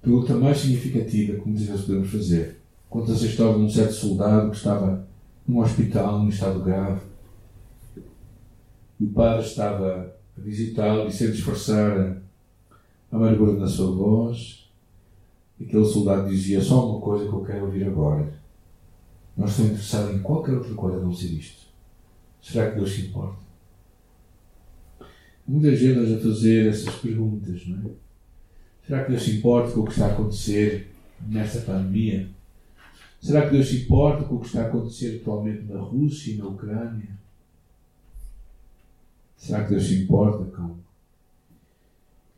pergunta 0.00 0.34
mais 0.34 0.58
significativa 0.58 1.38
que 1.38 1.48
muitas 1.48 1.66
vezes 1.66 1.84
podemos 1.84 2.10
fazer, 2.10 2.60
conta-se 2.88 3.24
a 3.24 3.28
história 3.28 3.58
de 3.58 3.64
um 3.64 3.70
certo 3.70 3.92
soldado 3.92 4.50
que 4.50 4.56
estava 4.56 5.06
num 5.46 5.58
hospital, 5.58 6.18
num 6.18 6.28
estado 6.28 6.62
grave. 6.62 7.11
E 9.02 9.04
o 9.04 9.08
padre 9.08 9.44
estava 9.44 10.14
a 10.38 10.40
visitá-lo 10.40 11.08
e 11.08 11.12
sem 11.12 11.32
disfarçar 11.32 12.22
a 13.10 13.16
amargura 13.16 13.58
na 13.58 13.66
sua 13.66 13.90
voz. 13.90 14.70
Aquele 15.60 15.84
soldado 15.84 16.28
dizia: 16.28 16.60
Só 16.60 16.88
uma 16.88 17.00
coisa 17.00 17.28
que 17.28 17.34
eu 17.34 17.44
quero 17.44 17.64
ouvir 17.64 17.84
agora. 17.84 18.32
Não 19.36 19.46
estou 19.46 19.64
interessado 19.64 20.14
em 20.14 20.22
qualquer 20.22 20.52
outra 20.52 20.72
coisa 20.74 20.98
a 20.98 21.00
não 21.00 21.12
ser 21.12 21.32
isto. 21.32 21.66
Será 22.40 22.70
que 22.70 22.76
Deus 22.76 22.92
se 22.92 23.06
importa? 23.06 23.42
Muita 25.48 25.74
gente 25.74 26.14
a 26.14 26.20
fazer 26.20 26.68
essas 26.68 26.94
perguntas, 26.94 27.66
não 27.66 27.90
é? 27.90 27.92
Será 28.86 29.02
que 29.02 29.10
Deus 29.10 29.22
se 29.24 29.36
importa 29.38 29.72
com 29.72 29.80
o 29.80 29.84
que 29.84 29.92
está 29.92 30.06
a 30.06 30.12
acontecer 30.12 30.92
nesta 31.26 31.60
pandemia? 31.62 32.28
Será 33.20 33.46
que 33.46 33.50
Deus 33.50 33.68
se 33.68 33.82
importa 33.82 34.22
com 34.22 34.36
o 34.36 34.40
que 34.40 34.46
está 34.46 34.62
a 34.62 34.66
acontecer 34.68 35.20
atualmente 35.20 35.64
na 35.64 35.80
Rússia 35.80 36.34
e 36.34 36.36
na 36.36 36.46
Ucrânia? 36.46 37.21
Será 39.52 39.64
que 39.64 39.70
Deus 39.72 39.86
se 39.86 40.02
importa 40.04 40.44
com, 40.56 40.76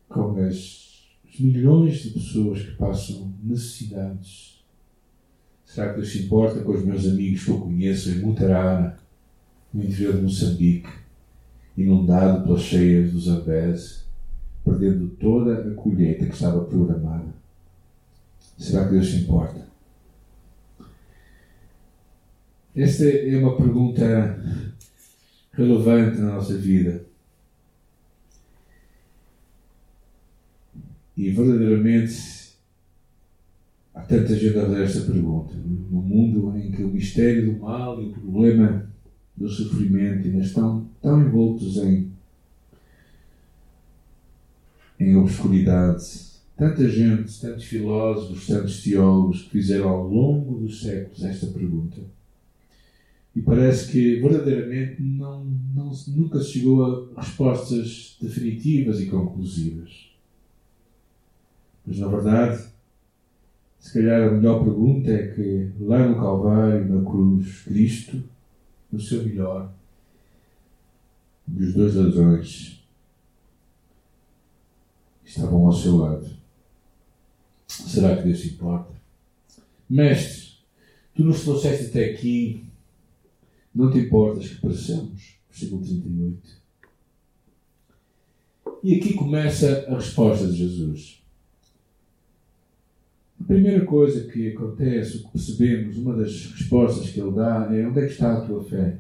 com 0.09 0.45
as, 0.45 1.07
os 1.25 1.39
milhões 1.39 1.99
de 1.99 2.11
pessoas 2.11 2.61
que 2.61 2.73
passam 2.73 3.33
necessidades? 3.41 4.65
Será 5.65 5.91
que 5.91 5.99
Deus 5.99 6.11
se 6.11 6.25
importa 6.25 6.59
com 6.65 6.73
os 6.73 6.85
meus 6.85 7.07
amigos 7.07 7.45
que 7.45 7.51
eu 7.53 7.61
conheço 7.61 8.11
em 8.11 8.19
Mutarara, 8.19 8.99
no 9.73 9.85
interior 9.85 10.17
de 10.17 10.23
Moçambique, 10.23 10.91
inundado 11.77 12.43
pelas 12.43 12.63
cheias 12.63 13.13
do 13.13 13.21
Zambeze, 13.21 14.01
perdendo 14.65 15.07
toda 15.11 15.71
a 15.71 15.75
colheita 15.75 16.27
que 16.27 16.35
estava 16.35 16.65
programada? 16.65 17.33
Será 18.59 18.87
que 18.87 18.95
Deus 18.95 19.09
se 19.09 19.19
importa? 19.19 19.69
Esta 22.75 23.05
é 23.05 23.39
uma 23.39 23.57
pergunta 23.57 24.75
relevante 25.57 26.19
na 26.19 26.35
nossa 26.35 26.57
vida. 26.57 27.04
E 31.17 31.31
verdadeiramente 31.31 32.55
há 33.95 34.01
tanta 34.01 34.35
gente 34.37 34.59
a 34.59 34.63
fazer 34.63 34.83
esta 34.83 35.13
pergunta. 35.13 35.55
Num 35.55 36.03
mundo 36.03 36.57
em 36.59 36.73
que 36.73 36.83
o 36.83 36.89
mistério 36.89 37.53
do 37.53 37.61
mal 37.61 38.03
e 38.03 38.07
o 38.07 38.13
problema 38.13 38.91
do 39.37 39.49
sofrimento 39.49 40.27
ainda 40.27 40.45
estão 40.45 40.89
tão 41.01 41.21
envoltos 41.21 41.77
em, 41.79 42.11
em 44.99 45.17
obscuridade. 45.17 46.35
Tanta 46.57 46.89
gente, 46.89 47.41
tantos 47.41 47.65
filósofos, 47.65 48.47
tantos 48.47 48.83
teólogos 48.83 49.43
que 49.43 49.51
fizeram 49.51 49.89
ao 49.89 50.09
longo 50.09 50.61
dos 50.61 50.81
séculos 50.81 51.25
esta 51.25 51.47
pergunta. 51.49 52.01
E 53.35 53.43
parece 53.43 53.91
que 53.91 54.21
verdadeiramente 54.21 55.03
não, 55.03 55.45
não, 55.75 55.91
nunca 56.09 56.39
se 56.39 56.53
chegou 56.53 57.11
a 57.17 57.21
respostas 57.21 58.17
definitivas 58.21 59.01
e 59.01 59.07
conclusivas. 59.07 60.14
Mas 61.87 61.99
na 61.99 62.09
verdade, 62.09 62.65
se 63.79 63.93
calhar 63.93 64.29
a 64.29 64.31
melhor 64.31 64.65
pergunta 64.65 65.11
é 65.11 65.29
que 65.29 65.73
lá 65.81 66.09
no 66.09 66.17
Calvário, 66.17 66.89
na 66.89 67.05
cruz, 67.05 67.63
Cristo, 67.63 68.23
no 68.91 69.01
seu 69.01 69.25
melhor, 69.25 69.73
dos 71.47 71.75
dois 71.75 71.95
ladrões 71.95 72.83
estavam 75.25 75.67
ao 75.67 75.73
seu 75.73 75.97
lado. 75.97 76.29
Será 77.67 78.17
que 78.17 78.23
Deus 78.23 78.45
importa? 78.45 78.95
Mestre, 79.91 80.55
tu 81.15 81.25
nos 81.25 81.43
trouxeste 81.43 81.87
até 81.87 82.07
aqui 82.07 82.65
não 83.75 83.91
te 83.91 83.99
importas 83.99 84.49
que 84.49 84.61
pareçamos. 84.61 85.35
Versículo 85.51 85.83
38. 85.83 86.65
E 88.83 88.95
aqui 88.95 89.15
começa 89.15 89.87
a 89.89 89.97
resposta 89.97 90.47
de 90.47 90.57
Jesus. 90.57 91.24
A 93.41 93.45
primeira 93.45 93.85
coisa 93.85 94.31
que 94.31 94.53
acontece, 94.53 95.19
o 95.19 95.25
que 95.25 95.33
percebemos, 95.33 95.97
uma 95.99 96.17
das 96.17 96.47
respostas 96.53 97.11
que 97.11 97.21
ele 97.21 97.33
dá 97.33 97.69
é 97.73 97.87
onde 97.87 98.01
é 98.01 98.07
que 98.07 98.13
está 98.13 98.39
a 98.39 98.41
tua 98.41 98.63
fé? 98.65 98.99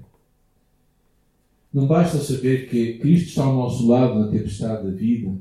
Não 1.73 1.87
basta 1.87 2.18
saber 2.18 2.68
que 2.68 2.99
Cristo 2.99 3.29
está 3.29 3.44
ao 3.44 3.55
nosso 3.55 3.87
lado 3.88 4.18
na 4.18 4.29
tempestade 4.29 4.85
da 4.87 4.92
vida. 4.92 5.37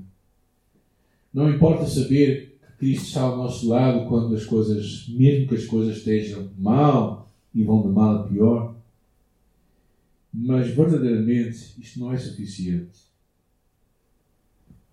Não 1.34 1.49
importa 1.49 1.86
saber 1.86 2.58
que 2.60 2.77
Cristo 2.77 3.06
está 3.06 3.21
ao 3.21 3.38
nosso 3.38 3.67
lado 3.67 4.08
quando 4.08 4.36
as 4.36 4.45
coisas, 4.45 5.08
mesmo 5.10 5.47
que 5.47 5.56
as 5.56 5.65
coisas 5.65 5.97
estejam 5.97 6.49
mal 6.58 7.32
e 7.53 7.63
vão 7.63 7.82
de 7.82 7.89
mal 7.89 8.15
a 8.15 8.23
pior. 8.27 8.75
Mas 10.34 10.69
verdadeiramente 10.69 11.79
isto 11.79 11.99
não 11.99 12.12
é 12.12 12.17
suficiente. 12.17 12.99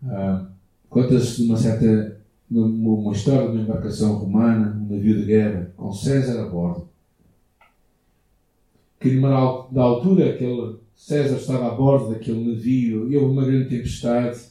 Ah, 0.02 0.50
Conta-se 0.90 1.36
de 1.36 1.48
uma 1.48 1.56
certa 1.56 2.19
uma, 2.50 3.12
história 3.12 3.48
de 3.48 3.56
uma 3.56 3.62
embarcação 3.62 4.16
romana, 4.16 4.76
um 4.76 4.92
navio 4.92 5.18
de 5.20 5.26
guerra, 5.26 5.72
com 5.76 5.92
César 5.92 6.42
a 6.42 6.48
bordo. 6.48 6.88
Que 8.98 9.18
da 9.20 9.82
altura 9.82 10.30
aquele 10.30 10.76
César 10.94 11.36
estava 11.36 11.68
a 11.68 11.74
bordo 11.74 12.10
daquele 12.10 12.52
navio 12.52 13.10
e 13.10 13.16
houve 13.16 13.32
uma 13.32 13.44
grande 13.44 13.68
tempestade. 13.68 14.50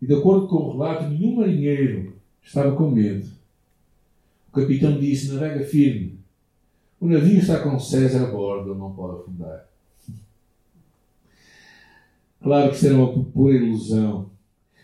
E 0.00 0.06
de 0.06 0.14
acordo 0.14 0.46
com 0.46 0.56
o 0.56 0.72
relato, 0.72 1.08
nenhum 1.08 1.36
marinheiro 1.36 2.14
estava 2.42 2.74
com 2.76 2.90
medo. 2.90 3.26
O 4.48 4.52
capitão 4.52 4.98
disse: 4.98 5.32
navega 5.32 5.64
firme. 5.64 6.18
O 7.00 7.06
navio 7.06 7.38
está 7.38 7.60
com 7.60 7.78
César 7.78 8.26
a 8.26 8.30
bordo, 8.30 8.74
não 8.74 8.92
pode 8.92 9.20
afundar. 9.20 9.66
Claro 12.40 12.70
que 12.70 12.86
era 12.86 12.94
uma 12.94 13.24
pura 13.24 13.56
ilusão. 13.56 14.30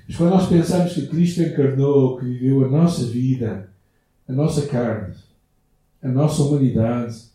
Mas 0.06 0.16
quando 0.16 0.30
nós 0.30 0.48
pensamos 0.48 0.92
que 0.92 1.06
Cristo 1.06 1.42
encarnou, 1.42 2.18
que 2.18 2.24
viveu 2.24 2.64
a 2.64 2.68
nossa 2.68 3.04
vida, 3.06 3.72
a 4.28 4.32
nossa 4.32 4.66
carne, 4.66 5.14
a 6.02 6.08
nossa 6.08 6.42
humanidade, 6.42 7.30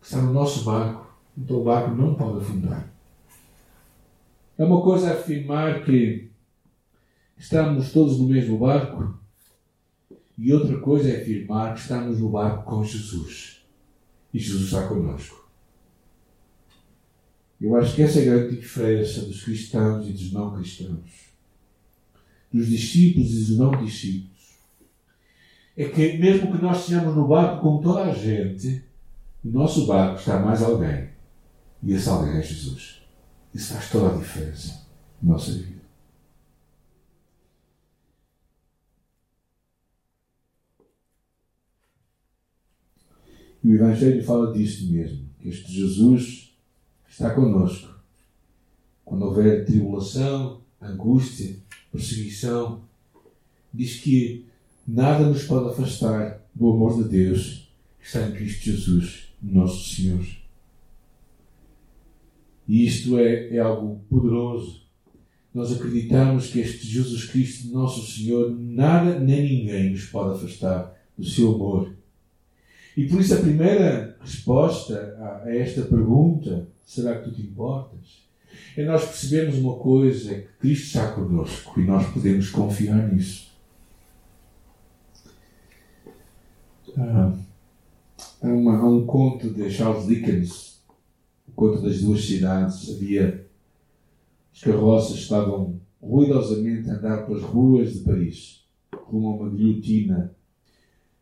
que 0.00 0.06
está 0.06 0.22
no 0.22 0.32
nosso 0.32 0.64
barco, 0.64 1.06
então 1.36 1.60
o 1.60 1.64
barco 1.64 1.94
não 1.94 2.14
pode 2.14 2.38
afundar. 2.38 2.88
É 4.58 4.64
uma 4.64 4.80
coisa 4.80 5.12
afirmar 5.12 5.84
que 5.84 6.30
estamos 7.36 7.92
todos 7.92 8.18
no 8.18 8.28
mesmo 8.28 8.58
barco 8.58 9.18
e 10.38 10.52
outra 10.52 10.78
coisa 10.78 11.10
é 11.10 11.20
afirmar 11.20 11.74
que 11.74 11.80
estamos 11.80 12.20
no 12.20 12.30
barco 12.30 12.64
com 12.64 12.84
Jesus. 12.84 13.62
E 14.32 14.38
Jesus 14.38 14.64
está 14.64 14.86
connosco. 14.86 15.45
Eu 17.60 17.74
acho 17.76 17.94
que 17.94 18.02
essa 18.02 18.18
é 18.20 18.22
a 18.22 18.24
grande 18.24 18.56
diferença 18.56 19.22
dos 19.22 19.42
cristãos 19.42 20.06
e 20.06 20.12
dos 20.12 20.32
não 20.32 20.54
cristãos, 20.54 21.10
dos 22.52 22.68
discípulos 22.68 23.32
e 23.32 23.44
dos 23.46 23.58
não 23.58 23.84
discípulos. 23.84 24.36
É 25.76 25.88
que, 25.88 26.18
mesmo 26.18 26.52
que 26.52 26.62
nós 26.62 26.80
estejamos 26.80 27.14
no 27.14 27.26
barco 27.26 27.62
com 27.62 27.80
toda 27.80 28.04
a 28.04 28.14
gente, 28.14 28.82
no 29.42 29.52
nosso 29.52 29.86
barco 29.86 30.18
está 30.18 30.38
mais 30.38 30.62
alguém. 30.62 31.10
E 31.82 31.92
esse 31.92 32.08
alguém 32.08 32.36
é 32.36 32.42
Jesus. 32.42 33.02
Isso 33.54 33.72
faz 33.72 33.90
toda 33.90 34.14
a 34.14 34.18
diferença 34.18 34.86
na 35.22 35.32
nossa 35.32 35.52
vida. 35.52 35.76
E 43.64 43.68
o 43.68 43.74
Evangelho 43.74 44.22
fala 44.22 44.52
disto 44.52 44.92
mesmo, 44.92 45.28
que 45.40 45.48
este 45.48 45.72
Jesus 45.72 46.45
está 47.16 47.30
conosco. 47.30 47.88
Quando 49.02 49.24
houver 49.24 49.64
tribulação, 49.64 50.60
angústia, 50.78 51.56
perseguição, 51.90 52.82
diz 53.72 54.00
que 54.00 54.44
nada 54.86 55.26
nos 55.26 55.44
pode 55.44 55.70
afastar 55.70 56.46
do 56.54 56.70
amor 56.70 57.02
de 57.02 57.08
Deus 57.08 57.72
que 57.98 58.06
está 58.06 58.28
em 58.28 58.32
Cristo 58.32 58.64
Jesus, 58.64 59.28
nosso 59.42 59.94
Senhor. 59.94 60.26
E 62.68 62.84
isto 62.84 63.18
é, 63.18 63.48
é 63.56 63.60
algo 63.60 63.98
poderoso. 64.10 64.82
Nós 65.54 65.72
acreditamos 65.72 66.48
que 66.48 66.58
este 66.58 66.86
Jesus 66.86 67.24
Cristo, 67.24 67.72
nosso 67.72 68.12
Senhor, 68.12 68.50
nada 68.50 69.18
nem 69.18 69.42
ninguém 69.42 69.90
nos 69.90 70.04
pode 70.04 70.36
afastar 70.36 70.94
do 71.16 71.24
seu 71.24 71.54
amor. 71.54 71.96
E 72.94 73.08
por 73.08 73.22
isso 73.22 73.32
a 73.32 73.40
primeira 73.40 74.18
resposta 74.20 75.16
a 75.44 75.50
esta 75.54 75.80
pergunta 75.82 76.75
Será 76.86 77.18
que 77.18 77.28
tu 77.28 77.34
te 77.34 77.42
importas? 77.42 78.24
É 78.76 78.84
nós 78.84 79.04
percebemos 79.04 79.56
uma 79.58 79.74
coisa, 79.76 80.32
é 80.32 80.40
que 80.40 80.48
Cristo 80.60 80.86
está 80.86 81.12
connosco 81.12 81.80
e 81.80 81.84
nós 81.84 82.08
podemos 82.12 82.48
confiar 82.48 83.12
nisso. 83.12 83.50
Ah, 86.96 87.36
há, 88.40 88.46
uma, 88.46 88.78
há 88.78 88.88
um 88.88 89.04
conto 89.04 89.50
de 89.50 89.68
Charles 89.68 90.06
Dickens, 90.06 90.80
o 91.48 91.52
conto 91.52 91.82
das 91.82 92.00
duas 92.00 92.24
cidades. 92.24 92.88
Havia 92.88 93.44
as 94.54 94.62
carroças 94.62 95.18
estavam 95.18 95.78
ruidosamente 96.00 96.88
a 96.88 96.94
andar 96.94 97.26
pelas 97.26 97.42
ruas 97.42 97.92
de 97.92 98.00
Paris, 98.00 98.64
rumo 98.94 99.28
a 99.28 99.36
uma 99.36 99.50
guilhotina, 99.50 100.34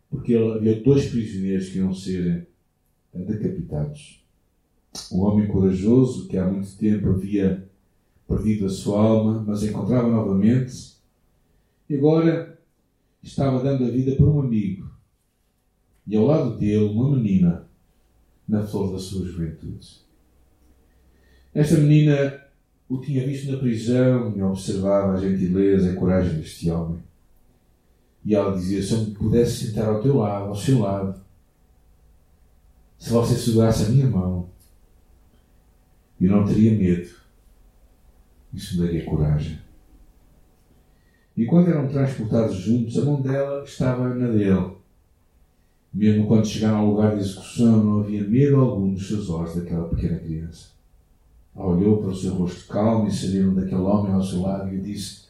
porque 0.08 0.36
havia 0.36 0.80
dois 0.80 1.06
prisioneiros 1.06 1.70
que 1.70 1.78
iam 1.78 1.92
ser 1.92 2.46
decapitados. 3.12 4.23
Um 5.12 5.20
homem 5.20 5.46
corajoso 5.46 6.28
que 6.28 6.36
há 6.36 6.46
muito 6.46 6.76
tempo 6.76 7.10
havia 7.10 7.68
perdido 8.28 8.66
a 8.66 8.70
sua 8.70 9.00
alma, 9.00 9.44
mas 9.46 9.62
encontrava 9.62 10.08
novamente 10.08 10.94
e 11.88 11.96
agora 11.96 12.58
estava 13.22 13.62
dando 13.62 13.84
a 13.84 13.90
vida 13.90 14.16
por 14.16 14.28
um 14.28 14.40
amigo. 14.40 14.90
E 16.06 16.16
ao 16.16 16.24
lado 16.24 16.56
dele, 16.56 16.84
uma 16.84 17.16
menina 17.16 17.66
na 18.46 18.62
flor 18.62 18.92
da 18.92 18.98
sua 18.98 19.26
juventude. 19.26 20.02
Esta 21.54 21.76
menina 21.78 22.42
o 22.88 22.98
tinha 23.00 23.26
visto 23.26 23.50
na 23.50 23.58
prisão 23.58 24.36
e 24.36 24.42
observava 24.42 25.12
a 25.12 25.16
gentileza 25.16 25.88
e 25.88 25.92
a 25.92 25.96
coragem 25.96 26.38
deste 26.38 26.70
homem. 26.70 27.02
E 28.24 28.34
ela 28.34 28.54
dizia: 28.54 28.82
Se 28.82 28.92
eu 28.92 29.04
me 29.04 29.10
pudesse 29.12 29.66
sentar 29.66 29.88
ao 29.88 30.02
teu 30.02 30.16
lado, 30.16 30.48
ao 30.48 30.56
seu 30.56 30.80
lado, 30.80 31.20
se 32.98 33.10
você 33.10 33.34
segurasse 33.34 33.84
a 33.84 33.88
minha 33.88 34.06
mão, 34.06 34.50
eu 36.26 36.32
não 36.32 36.44
teria 36.44 36.72
medo. 36.72 37.10
Isso 38.52 38.80
me 38.80 38.86
daria 38.86 39.04
coragem. 39.04 39.58
E 41.36 41.44
quando 41.46 41.68
eram 41.68 41.88
transportados 41.88 42.56
juntos, 42.56 42.96
a 42.98 43.04
mão 43.04 43.20
dela 43.20 43.64
estava 43.64 44.14
na 44.14 44.28
dele. 44.28 44.76
Mesmo 45.92 46.26
quando 46.26 46.46
chegaram 46.46 46.78
ao 46.78 46.90
lugar 46.90 47.14
de 47.14 47.22
execução, 47.22 47.84
não 47.84 48.00
havia 48.00 48.22
medo 48.22 48.60
algum 48.60 48.88
nos 48.88 49.06
seus 49.06 49.28
olhos 49.30 49.56
daquela 49.56 49.88
pequena 49.88 50.18
criança. 50.18 50.68
Ela 51.54 51.66
olhou 51.66 51.98
para 51.98 52.10
o 52.10 52.16
seu 52.16 52.34
rosto 52.34 52.66
calmo 52.68 53.06
e 53.06 53.12
sereno 53.12 53.54
daquele 53.54 53.80
homem 53.80 54.12
ao 54.12 54.22
seu 54.22 54.40
lado 54.40 54.74
e 54.74 54.80
disse: 54.80 55.24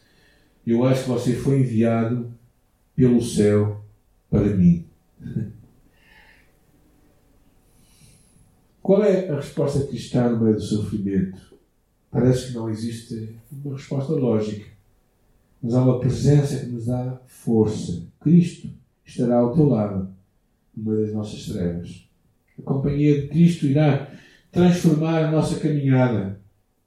Eu 0.66 0.84
acho 0.84 1.04
que 1.04 1.10
você 1.10 1.34
foi 1.34 1.60
enviado 1.60 2.32
pelo 2.96 3.22
céu 3.22 3.82
para 4.30 4.56
mim. 4.56 4.86
Qual 8.84 9.02
é 9.02 9.30
a 9.30 9.36
resposta 9.36 9.86
cristã 9.86 10.28
no 10.28 10.44
meio 10.44 10.56
do 10.56 10.60
sofrimento? 10.60 11.40
Parece 12.10 12.48
que 12.48 12.52
não 12.52 12.68
existe 12.68 13.34
uma 13.50 13.76
resposta 13.76 14.12
lógica, 14.12 14.66
mas 15.62 15.72
há 15.72 15.82
uma 15.82 15.98
presença 15.98 16.58
que 16.58 16.66
nos 16.66 16.84
dá 16.84 17.18
força. 17.26 18.02
Cristo 18.20 18.68
estará 19.02 19.38
ao 19.38 19.54
teu 19.54 19.70
lado 19.70 20.14
no 20.76 20.84
meio 20.84 21.06
das 21.06 21.14
nossas 21.14 21.46
trevas. 21.46 22.06
A 22.58 22.62
companhia 22.62 23.22
de 23.22 23.28
Cristo 23.28 23.64
irá 23.64 24.12
transformar 24.52 25.24
a 25.24 25.30
nossa 25.30 25.58
caminhada. 25.58 26.38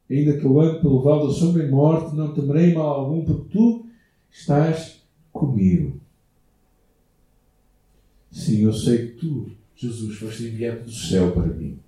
Ainda 0.07 0.38
que 0.38 0.45
eu 0.45 0.62
ande 0.62 0.81
pelo 0.81 1.01
vale 1.01 1.25
da 1.25 1.33
sombra 1.33 1.63
e 1.63 1.71
morte, 1.71 2.15
não 2.15 2.31
temerei 2.31 2.75
mal 2.75 2.89
algum, 2.89 3.25
porque 3.25 3.49
tu 3.51 3.88
estás 4.29 5.01
comigo. 5.33 5.99
Sim, 8.31 8.65
eu 8.65 8.71
sei 8.71 9.07
que 9.07 9.13
tu, 9.13 9.51
Jesus, 9.75 10.19
foste 10.19 10.43
enviado 10.43 10.83
do 10.83 10.91
céu 10.91 11.31
para 11.31 11.47
mim. 11.47 11.79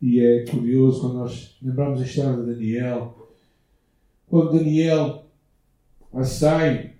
E 0.00 0.20
é 0.20 0.44
curioso 0.44 1.00
quando 1.00 1.14
nós 1.14 1.56
lembramos 1.60 2.00
a 2.00 2.04
história 2.04 2.36
de 2.36 2.52
Daniel. 2.52 3.28
Quando 4.28 4.52
Daniel 4.52 5.26
sai 6.22 6.94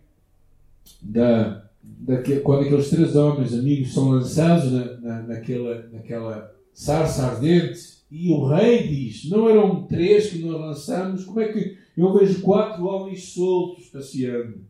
da, 1.00 1.68
daquele, 1.82 2.40
quando 2.40 2.62
aqueles 2.62 2.90
três 2.90 3.14
homens 3.14 3.54
amigos 3.54 3.94
são 3.94 4.10
lançados 4.10 4.72
na, 4.72 4.96
na, 5.00 5.22
naquela, 5.22 5.88
naquela 5.92 6.54
sarça 6.72 7.26
ardente 7.26 7.98
e 8.10 8.30
o 8.30 8.46
rei 8.46 8.88
diz: 8.88 9.28
Não 9.28 9.48
eram 9.48 9.86
três 9.86 10.30
que 10.30 10.38
nós 10.38 10.60
lançamos, 10.60 11.24
como 11.24 11.40
é 11.40 11.52
que 11.52 11.76
eu 11.96 12.16
vejo 12.18 12.40
quatro 12.40 12.84
homens 12.84 13.24
soltos 13.24 13.86
passeando? 13.86 14.66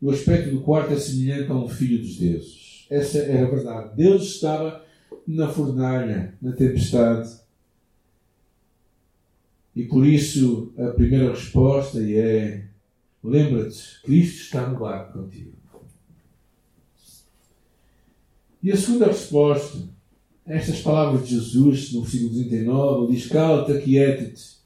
O 0.00 0.10
aspecto 0.10 0.50
do 0.50 0.60
quarto 0.60 0.92
é 0.92 0.98
semelhante 0.98 1.50
a 1.50 1.54
um 1.54 1.68
filho 1.68 1.98
dos 1.98 2.16
deuses. 2.16 2.86
Essa 2.90 3.18
era 3.18 3.46
a 3.46 3.50
verdade. 3.50 3.96
Deus 3.96 4.22
estava 4.34 4.84
na 5.26 5.48
fornalha, 5.48 6.34
na 6.40 6.52
tempestade. 6.52 7.40
E 9.74 9.84
por 9.84 10.06
isso 10.06 10.72
a 10.78 10.88
primeira 10.88 11.30
resposta 11.30 11.98
é: 12.00 12.64
lembra-te, 13.22 14.00
Cristo 14.02 14.42
está 14.42 14.68
no 14.68 14.78
barco 14.78 15.18
contigo. 15.18 15.52
E 18.62 18.72
a 18.72 18.76
segunda 18.76 19.06
resposta, 19.06 19.78
estas 20.46 20.80
palavras 20.80 21.28
de 21.28 21.34
Jesus, 21.34 21.92
no 21.92 22.02
versículo 22.02 22.30
39, 22.30 23.12
diz: 23.12 23.26
Cala-te, 23.26 23.72
aquieta-te. 23.72 24.56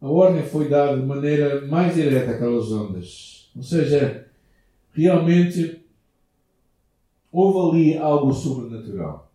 A 0.00 0.08
ordem 0.08 0.42
foi 0.44 0.68
dada 0.68 0.98
de 0.98 1.04
maneira 1.04 1.66
mais 1.66 1.94
direta 1.94 2.30
àquelas 2.30 2.70
ondas. 2.70 3.50
Ou 3.56 3.62
seja, 3.62 4.28
realmente 4.92 5.77
houve 7.30 7.78
ali 7.78 7.98
algo 7.98 8.32
sobrenatural. 8.32 9.32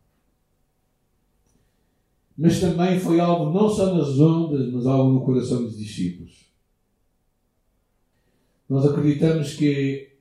Mas 2.37 2.59
também 2.59 2.99
foi 2.99 3.19
algo 3.19 3.51
não 3.51 3.69
só 3.69 3.93
nas 3.93 4.19
ondas, 4.19 4.71
mas 4.71 4.85
algo 4.85 5.11
no 5.11 5.25
coração 5.25 5.63
dos 5.63 5.77
discípulos. 5.77 6.51
Nós 8.67 8.85
acreditamos 8.85 9.53
que, 9.53 10.13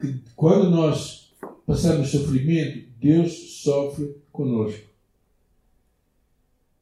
que 0.00 0.20
quando 0.34 0.70
nós 0.70 1.32
passamos 1.64 2.10
sofrimento, 2.10 2.90
Deus 2.98 3.62
sofre 3.62 4.16
conosco. 4.32 4.90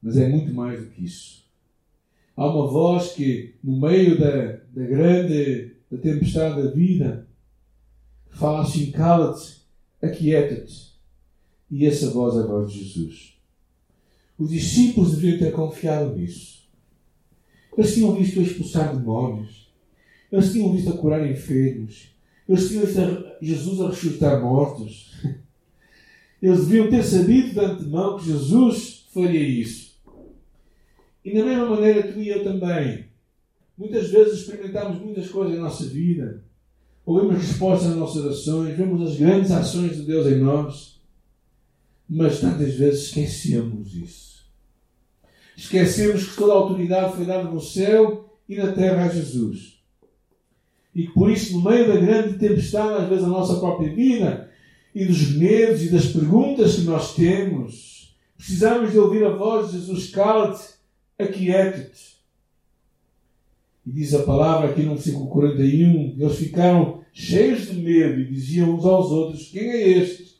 Mas 0.02 0.16
é 0.16 0.26
muito 0.28 0.54
mais 0.54 0.80
do 0.80 0.90
que 0.90 1.04
isso. 1.04 1.44
Há 2.34 2.46
uma 2.46 2.66
voz 2.66 3.12
que, 3.12 3.56
no 3.62 3.78
meio 3.78 4.18
da, 4.18 4.52
da 4.72 4.86
grande 4.86 5.76
da 5.90 5.98
tempestade 5.98 6.62
da 6.62 6.70
vida, 6.70 7.28
fala 8.30 8.62
assim: 8.62 8.90
cala-te, 8.90 9.62
aquieta-te. 10.02 10.90
E 11.70 11.86
essa 11.86 12.10
voz 12.10 12.36
é 12.36 12.40
a 12.40 12.46
voz 12.46 12.72
de 12.72 12.78
Jesus. 12.84 13.34
Os 14.38 14.50
discípulos 14.50 15.12
deveriam 15.12 15.38
ter 15.38 15.52
confiado 15.52 16.16
nisso. 16.16 16.60
Eles 17.76 17.94
tinham 17.94 18.14
visto 18.14 18.40
expulsar 18.40 18.96
demónios. 18.96 19.70
Eles 20.32 20.52
tinham 20.52 20.72
visto 20.72 20.90
a 20.90 20.96
curar 20.96 21.30
enfermos. 21.30 22.08
Eles 22.48 22.68
tinham 22.68 22.84
visto 22.84 23.00
Jesus 23.40 23.80
a 23.80 23.88
ressuscitar 23.88 24.42
mortos. 24.42 25.14
Eles 26.42 26.66
deviam 26.66 26.88
ter 26.88 27.04
sabido 27.04 27.52
de 27.52 27.60
antemão 27.60 28.18
que 28.18 28.26
Jesus 28.26 29.06
faria 29.12 29.40
isso. 29.40 29.90
E 31.24 31.34
da 31.34 31.44
mesma 31.44 31.66
maneira 31.66 32.10
tu 32.10 32.18
e 32.18 32.28
eu 32.28 32.42
também. 32.42 33.04
Muitas 33.76 34.10
vezes 34.10 34.40
experimentamos 34.40 35.00
muitas 35.00 35.28
coisas 35.28 35.54
na 35.54 35.64
nossa 35.64 35.84
vida 35.84 36.42
ouvimos 37.10 37.42
respostas 37.42 37.90
às 37.90 37.96
nossas 37.96 38.24
orações, 38.24 38.76
vemos 38.76 39.08
as 39.08 39.16
grandes 39.16 39.50
ações 39.50 39.96
de 39.96 40.02
Deus 40.02 40.26
em 40.26 40.38
nós, 40.38 41.00
mas 42.08 42.40
tantas 42.40 42.74
vezes 42.74 43.06
esquecemos 43.06 43.94
isso. 43.94 44.30
Esquecemos 45.56 46.24
que 46.24 46.36
toda 46.36 46.52
a 46.52 46.56
autoridade 46.56 47.16
foi 47.16 47.24
dada 47.24 47.44
no 47.44 47.60
céu 47.60 48.38
e 48.48 48.56
na 48.56 48.72
terra 48.72 49.04
a 49.04 49.08
Jesus. 49.08 49.80
E 50.94 51.06
que 51.06 51.12
por 51.12 51.30
isso, 51.30 51.52
no 51.52 51.70
meio 51.70 51.86
da 51.86 52.00
grande 52.00 52.38
tempestade, 52.38 53.02
às 53.02 53.08
vezes, 53.08 53.24
da 53.24 53.30
nossa 53.30 53.60
própria 53.60 53.94
vida, 53.94 54.50
e 54.94 55.04
dos 55.04 55.36
medos 55.36 55.82
e 55.82 55.90
das 55.90 56.06
perguntas 56.06 56.76
que 56.76 56.82
nós 56.82 57.14
temos, 57.14 58.16
precisamos 58.36 58.90
de 58.90 58.98
ouvir 58.98 59.24
a 59.24 59.36
voz 59.36 59.70
de 59.70 59.78
Jesus: 59.78 60.10
cala-te, 60.10 60.64
aquieta-te. 61.18 62.18
E 63.86 63.92
diz 63.92 64.14
a 64.14 64.22
palavra 64.22 64.70
aqui 64.70 64.82
no 64.82 64.94
versículo 64.94 65.28
41, 65.28 66.16
eles 66.18 66.36
ficaram 66.36 66.99
cheios 67.12 67.66
de 67.66 67.80
medo, 67.80 68.20
e 68.20 68.24
diziam 68.24 68.74
uns 68.74 68.84
aos 68.84 69.10
outros: 69.10 69.48
Quem 69.48 69.68
é 69.68 69.88
este 69.98 70.36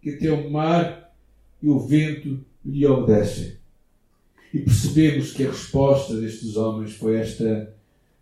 que 0.00 0.10
até 0.10 0.30
o 0.30 0.50
mar 0.50 1.14
e 1.62 1.68
o 1.68 1.78
vento 1.78 2.44
lhe 2.64 2.86
obedecem? 2.86 3.54
E 4.52 4.58
percebemos 4.58 5.32
que 5.32 5.44
a 5.44 5.50
resposta 5.50 6.16
destes 6.16 6.56
homens 6.56 6.92
foi 6.94 7.16
esta 7.16 7.72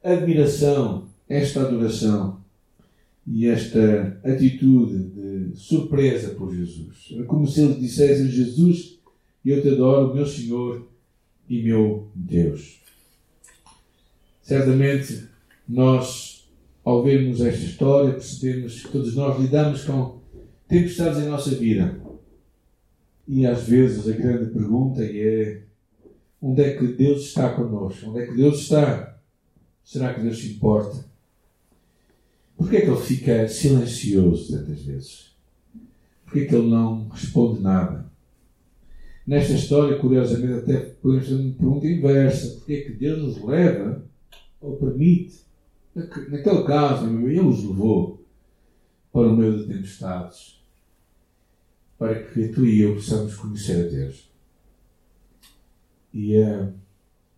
admiração, 0.02 1.08
esta 1.28 1.62
adoração 1.62 2.42
e 3.26 3.46
esta 3.46 4.20
atitude 4.24 5.04
de 5.04 5.56
surpresa 5.56 6.30
por 6.30 6.54
Jesus. 6.54 7.08
Era 7.12 7.24
como 7.24 7.46
se 7.46 7.62
eles 7.62 7.80
dissessem: 7.80 8.28
Jesus, 8.28 8.98
eu 9.44 9.62
te 9.62 9.68
adoro, 9.68 10.14
meu 10.14 10.26
Senhor 10.26 10.86
e 11.48 11.62
meu 11.62 12.10
Deus. 12.14 12.78
Certamente 14.42 15.24
nós 15.68 16.27
ao 16.88 17.02
vermos 17.02 17.42
esta 17.42 17.66
história, 17.66 18.12
percebemos 18.12 18.82
que 18.82 18.90
todos 18.90 19.14
nós 19.14 19.38
lidamos 19.38 19.84
com 19.84 20.22
tempestades 20.66 21.18
em 21.18 21.28
nossa 21.28 21.50
vida. 21.50 22.00
E 23.26 23.44
às 23.44 23.64
vezes 23.64 24.08
a 24.08 24.16
grande 24.16 24.50
pergunta 24.50 25.04
é: 25.04 25.64
onde 26.40 26.62
é 26.62 26.78
que 26.78 26.86
Deus 26.86 27.24
está 27.24 27.50
connosco? 27.50 28.08
Onde 28.08 28.20
é 28.20 28.26
que 28.26 28.34
Deus 28.34 28.60
está? 28.60 29.20
Será 29.84 30.14
que 30.14 30.22
Deus 30.22 30.38
se 30.38 30.52
importa? 30.52 31.04
Porquê 32.56 32.78
é 32.78 32.80
que 32.80 32.88
ele 32.88 33.00
fica 33.02 33.46
silencioso 33.48 34.56
tantas 34.56 34.82
vezes? 34.82 35.36
Porquê 36.24 36.40
é 36.40 36.44
que 36.46 36.54
ele 36.54 36.70
não 36.70 37.06
responde 37.08 37.60
nada? 37.60 38.10
Nesta 39.26 39.52
história, 39.52 39.98
curiosamente, 39.98 40.60
até 40.60 40.78
podemos 41.02 41.28
fazer 41.28 41.38
uma 41.38 41.52
pergunta 41.52 41.86
inversa: 41.86 42.48
porquê 42.56 42.72
é 42.72 42.80
que 42.80 42.92
Deus 42.92 43.22
nos 43.22 43.44
leva 43.44 44.02
ou 44.58 44.76
permite 44.78 45.47
Naquele 45.98 46.62
caso, 46.64 47.06
ele 47.06 47.40
os 47.40 47.64
levou. 47.64 48.24
para 49.12 49.26
o 49.26 49.36
meio 49.36 49.58
de 49.58 49.72
tempestades, 49.72 50.62
para 51.98 52.22
que 52.22 52.48
tu 52.48 52.64
e 52.64 52.82
eu 52.82 52.94
possamos 52.94 53.34
conhecer 53.34 53.86
a 53.86 53.88
Deus. 53.88 54.30
E 56.12 56.36
uh, 56.38 56.72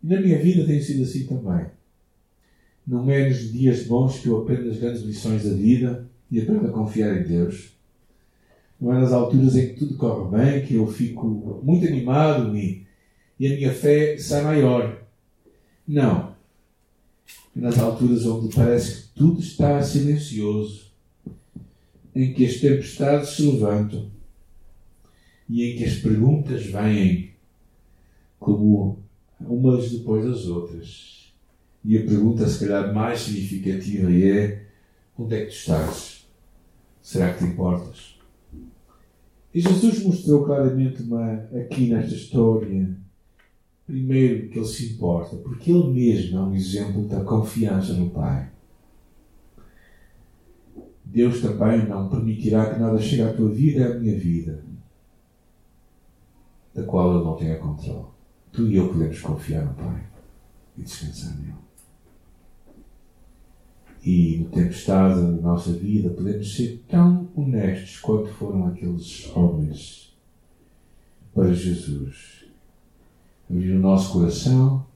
na 0.03 0.21
minha 0.21 0.39
vida 0.39 0.67
tem 0.67 0.81
sido 0.81 1.05
assim 1.05 1.27
também. 1.27 1.67
Não 2.87 3.09
é 3.11 3.29
nos 3.29 3.53
dias 3.53 3.87
bons 3.87 4.19
que 4.19 4.29
eu 4.29 4.43
aprendo 4.43 4.69
as 4.69 4.79
grandes 4.79 5.03
lições 5.03 5.45
da 5.45 5.55
vida 5.55 6.09
e 6.31 6.41
aprendo 6.41 6.67
a 6.67 6.73
confiar 6.73 7.17
em 7.17 7.23
Deus. 7.23 7.73
Não 8.81 8.93
é 8.93 8.99
nas 8.99 9.13
alturas 9.13 9.57
em 9.57 9.69
que 9.69 9.79
tudo 9.79 9.97
corre 9.97 10.37
bem 10.37 10.67
que 10.67 10.75
eu 10.75 10.87
fico 10.87 11.61
muito 11.63 11.87
animado 11.87 12.57
e, 12.57 12.87
e 13.39 13.47
a 13.47 13.57
minha 13.57 13.73
fé 13.73 14.19
sai 14.19 14.43
maior. 14.43 15.03
Não. 15.87 16.30
É 17.57 17.61
nas 17.61 17.79
alturas 17.79 18.25
onde 18.27 18.55
parece 18.55 19.03
que 19.03 19.15
tudo 19.15 19.41
está 19.41 19.83
silencioso, 19.83 20.91
em 22.15 22.33
que 22.33 22.45
as 22.45 22.57
tempestades 22.57 23.31
se 23.31 23.43
levantam 23.43 24.11
e 25.49 25.65
em 25.65 25.77
que 25.77 25.85
as 25.85 25.95
perguntas 25.97 26.67
vêm 26.67 27.31
como 28.39 29.03
umas 29.41 29.91
depois 29.91 30.25
das 30.25 30.47
outras. 30.47 31.33
E 31.85 31.97
a 31.97 32.05
pergunta, 32.05 32.47
se 32.47 32.61
calhar, 32.61 32.95
mais 32.95 33.21
significativa 33.21 34.13
é: 34.13 34.67
onde 35.19 35.35
é 35.35 35.41
que 35.41 35.51
tu 35.51 35.57
estás? 35.57 36.27
Será 37.03 37.33
que 37.33 37.45
te 37.45 37.51
importas? 37.51 38.19
E 39.53 39.61
Jesus 39.61 40.05
mostrou 40.05 40.45
claramente 40.45 41.03
uma, 41.03 41.33
aqui 41.61 41.89
nesta 41.89 42.15
história, 42.15 42.97
primeiro, 43.91 44.49
que 44.49 44.59
ele 44.59 44.67
se 44.67 44.93
importa, 44.93 45.37
porque 45.37 45.73
ele 45.73 45.89
mesmo 45.89 46.39
é 46.39 46.43
um 46.43 46.55
exemplo 46.55 47.07
da 47.07 47.25
confiança 47.25 47.93
no 47.95 48.11
Pai. 48.11 48.51
Deus 51.05 51.41
também 51.41 51.89
não 51.89 52.09
permitirá 52.09 52.73
que 52.73 52.79
nada 52.79 52.99
chegue 53.01 53.23
à 53.23 53.33
tua 53.33 53.51
vida 53.51 53.81
e 53.81 53.85
à 53.85 53.99
minha 53.99 54.17
vida, 54.17 54.65
da 56.73 56.85
qual 56.85 57.17
Ele 57.17 57.25
não 57.25 57.37
tenha 57.37 57.59
controle. 57.59 58.07
Tu 58.53 58.69
e 58.69 58.77
eu 58.77 58.89
podemos 58.89 59.21
confiar 59.21 59.65
no 59.65 59.75
Pai 59.75 60.07
e 60.79 60.83
descansar 60.83 61.37
nele. 61.37 61.55
E 64.05 64.39
no 64.39 64.51
tempestade 64.51 65.21
da 65.21 65.43
nossa 65.43 65.73
vida 65.73 66.11
podemos 66.11 66.55
ser 66.57 66.83
tão 66.89 67.29
honestos 67.35 67.99
quanto 67.99 68.29
foram 68.29 68.69
aqueles 68.69 69.29
homens 69.35 70.17
para 71.35 71.53
Jesus. 71.53 72.40
Abrir 73.51 73.73
o 73.73 73.81
nosso 73.81 74.13
coração 74.13 74.87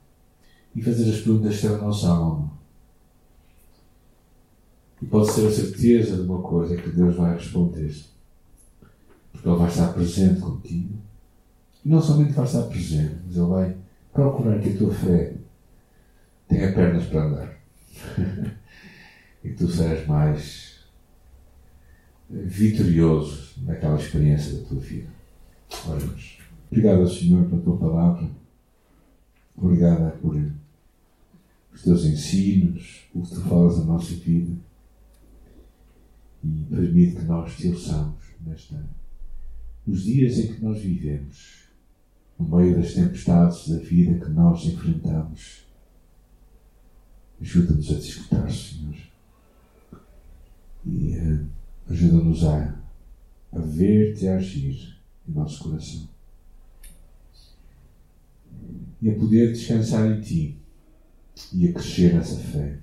e 0.76 0.82
fazer 0.82 1.10
as 1.10 1.20
perguntas 1.20 1.60
que 1.60 1.68
na 1.68 1.78
nossa 1.78 2.08
alma. 2.08 2.52
E 5.02 5.06
pode 5.06 5.34
ter 5.34 5.46
a 5.46 5.50
certeza 5.50 6.16
de 6.16 6.22
uma 6.22 6.40
coisa 6.40 6.76
que 6.76 6.88
Deus 6.90 7.16
vai 7.16 7.34
responder. 7.34 7.94
Porque 9.32 9.48
Ele 9.48 9.56
vai 9.56 9.68
estar 9.68 9.92
presente 9.92 10.40
contigo. 10.40 10.94
E 11.84 11.88
não 11.88 12.00
somente 12.00 12.32
vai 12.32 12.44
estar 12.44 12.62
presente, 12.62 13.16
mas 13.26 13.36
Ele 13.36 13.46
vai 13.46 13.76
procurar 14.12 14.60
que 14.60 14.70
a 14.70 14.78
tua 14.78 14.94
fé 14.94 15.34
tenha 16.48 16.72
pernas 16.72 17.04
para 17.06 17.24
andar. 17.24 17.58
e 19.44 19.48
que 19.50 19.54
tu 19.56 19.68
sejas 19.68 20.06
mais 20.06 20.74
vitorioso 22.30 23.52
naquela 23.62 23.96
experiência 23.96 24.58
da 24.58 24.68
tua 24.68 24.80
vida. 24.80 25.08
Oremos. 25.88 26.38
Obrigado, 26.70 27.08
Senhor, 27.08 27.44
pela 27.46 27.62
tua 27.62 27.76
palavra. 27.76 28.43
Obrigado 29.56 30.18
por 30.20 30.36
os 31.72 31.82
teus 31.82 32.04
ensinos, 32.04 33.06
por 33.12 33.22
que 33.22 33.34
tu 33.34 33.40
falas 33.42 33.78
da 33.78 33.84
nossa 33.84 34.14
vida 34.14 34.56
e 36.44 36.64
permite 36.68 37.16
que 37.16 37.22
nós 37.22 37.56
te 37.56 37.68
ouçamos 37.68 38.22
nesta, 38.44 38.84
nos 39.86 40.02
dias 40.02 40.38
em 40.38 40.52
que 40.52 40.62
nós 40.62 40.80
vivemos, 40.80 41.64
no 42.38 42.56
meio 42.56 42.76
das 42.76 42.92
tempestades 42.92 43.68
da 43.68 43.78
vida 43.78 44.24
que 44.24 44.30
nós 44.30 44.64
enfrentamos. 44.66 45.64
Ajuda-nos 47.40 47.90
a 47.90 47.94
discutir, 47.94 48.52
Senhor. 48.52 48.96
E 50.86 51.16
uh, 51.16 51.46
ajuda-nos 51.88 52.44
a, 52.44 52.78
a 53.52 53.58
ver-te 53.58 54.28
agir 54.28 54.98
em 55.26 55.32
nosso 55.32 55.64
coração. 55.64 56.13
E 59.00 59.10
a 59.10 59.14
poder 59.14 59.52
descansar 59.52 60.10
em 60.10 60.20
Ti 60.20 60.58
e 61.52 61.68
a 61.68 61.72
crescer 61.72 62.14
nessa 62.14 62.36
fé. 62.36 62.78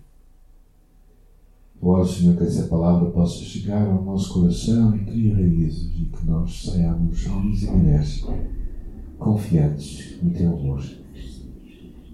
Ora, 1.82 2.06
Senhor, 2.06 2.38
que 2.38 2.44
essa 2.44 2.68
palavra 2.68 3.10
possa 3.10 3.44
chegar 3.44 3.88
ao 3.88 4.04
nosso 4.04 4.32
coração 4.34 4.96
e 4.96 5.04
criar 5.04 5.36
raízes 5.36 5.90
e 5.96 6.06
que 6.06 6.26
nós 6.26 6.64
saiamos 6.64 7.26
homens 7.26 7.64
e 7.64 7.72
mulheres 7.72 8.24
confiantes 9.18 10.22
no 10.22 10.32
Teu 10.32 10.50
amor. 10.50 10.84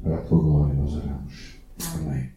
Para 0.01 0.19
a 0.19 0.21
Tua 0.21 0.39
glória 0.39 0.73
nós 0.73 0.93
oramos. 0.95 1.56
Amém. 1.95 2.37